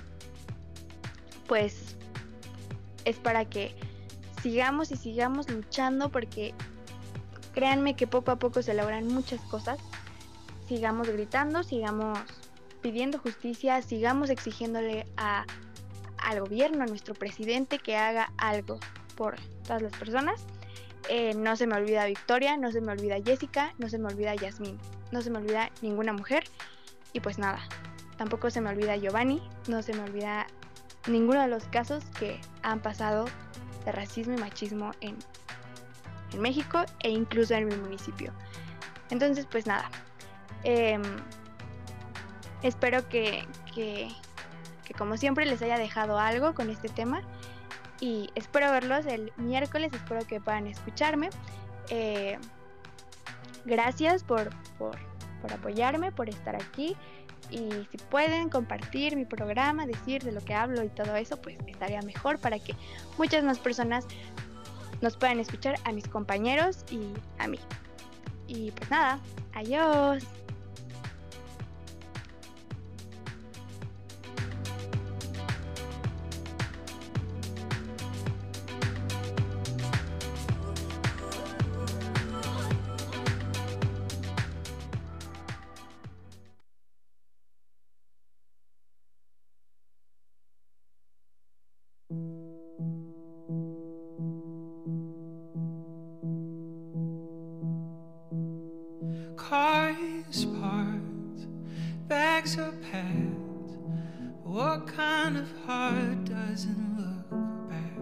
pues 1.48 1.96
es 3.06 3.18
para 3.18 3.46
que 3.46 3.76
sigamos 4.42 4.92
y 4.92 4.96
sigamos 4.96 5.50
luchando 5.50 6.10
porque 6.10 6.54
créanme 7.54 7.96
que 7.96 8.08
poco 8.08 8.32
a 8.32 8.38
poco 8.38 8.62
se 8.62 8.74
logran 8.74 9.08
muchas 9.08 9.42
cosas, 9.42 9.80
sigamos 10.68 11.10
gritando, 11.10 11.64
sigamos 11.64 12.20
pidiendo 12.82 13.20
justicia, 13.20 13.82
sigamos 13.82 14.30
exigiéndole 14.30 15.06
a, 15.18 15.46
al 16.18 16.40
gobierno, 16.40 16.84
a 16.84 16.88
nuestro 16.88 17.14
presidente 17.14 17.80
que 17.80 17.96
haga 17.96 18.32
algo 18.38 18.80
por 19.16 19.36
todas 19.64 19.82
las 19.82 19.94
personas. 19.94 20.46
Eh, 21.10 21.34
no 21.34 21.56
se 21.56 21.68
me 21.68 21.76
olvida 21.76 22.06
Victoria, 22.06 22.58
no 22.58 22.72
se 22.72 22.82
me 22.82 22.92
olvida 22.92 23.18
Jessica, 23.24 23.74
no 23.78 23.90
se 23.90 23.98
me 23.98 24.08
olvida 24.08 24.36
Yasmín, 24.36 24.80
no 25.12 25.22
se 25.22 25.30
me 25.30 25.40
olvida 25.40 25.70
ninguna 25.82 26.14
mujer. 26.14 26.44
Y 27.14 27.20
pues 27.20 27.38
nada, 27.38 27.60
tampoco 28.18 28.50
se 28.50 28.62
me 28.62 28.70
olvida 28.70 28.96
Giovanni, 28.96 29.42
no 29.68 29.82
se 29.82 29.94
me 29.94 30.02
olvida 30.02 30.48
ninguno 31.08 31.42
de 31.42 31.48
los 31.48 31.66
casos 31.66 32.04
que 32.20 32.40
han 32.64 32.80
pasado 32.80 33.26
de 33.86 33.92
racismo 33.92 34.36
y 34.38 34.40
machismo 34.40 34.92
en, 35.02 35.18
en 36.34 36.42
México 36.42 36.86
e 37.02 37.10
incluso 37.10 37.56
en 37.56 37.68
mi 37.68 37.76
municipio. 37.76 38.32
Entonces, 39.10 39.48
pues 39.50 39.66
nada. 39.66 39.90
Em, 40.64 41.02
espero 42.62 43.08
que, 43.10 43.46
que, 43.74 44.08
que 44.86 44.94
como 44.94 45.18
siempre 45.18 45.46
les 45.46 45.62
haya 45.62 45.78
dejado 45.78 46.20
algo 46.20 46.54
con 46.54 46.70
este 46.70 46.88
tema 46.88 47.22
y 48.02 48.30
espero 48.36 48.70
verlos 48.72 49.06
el 49.06 49.32
miércoles, 49.38 49.94
espero 49.94 50.26
que 50.28 50.42
puedan 50.42 50.68
escucharme. 50.68 51.30
Eh, 51.90 52.38
gracias 53.64 54.24
por, 54.24 54.50
por, 54.78 54.98
por, 55.42 55.54
apoyarme, 55.54 56.12
por 56.12 56.28
estar 56.28 56.56
aquí 56.56 56.98
y 57.50 57.70
si 57.92 57.98
pueden 58.10 58.50
compartir 58.50 59.16
mi 59.16 59.26
programa, 59.26 59.86
decir 59.86 60.24
de 60.24 60.32
lo 60.32 60.42
que 60.42 60.54
hablo 60.54 60.84
y 60.84 60.90
todo 60.90 61.16
eso, 61.16 61.38
pues 61.42 61.58
estaría 61.68 62.02
mejor 62.02 62.40
para 62.40 62.60
que 62.60 62.76
muchas 63.18 63.44
más 63.44 63.60
personas 63.60 64.06
nos 65.02 65.18
puedan 65.18 65.40
escuchar 65.40 65.76
a 65.84 65.92
mis 65.92 66.08
compañeros 66.08 66.86
y 66.92 67.02
a 67.40 67.48
mí. 67.48 67.60
Y 68.48 68.72
pues 68.72 68.90
nada, 68.90 69.20
adiós. 69.54 70.24
Bags 102.56 102.58
are 102.58 102.78
packed. 102.92 103.78
What 104.44 104.88
kind 104.88 105.38
of 105.38 105.48
heart 105.66 106.26
doesn't 106.26 106.98
look 106.98 107.30
back 107.70 107.98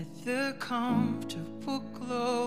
at 0.00 0.24
the 0.24 0.54
comfortable 0.58 1.80
glow 1.94 2.39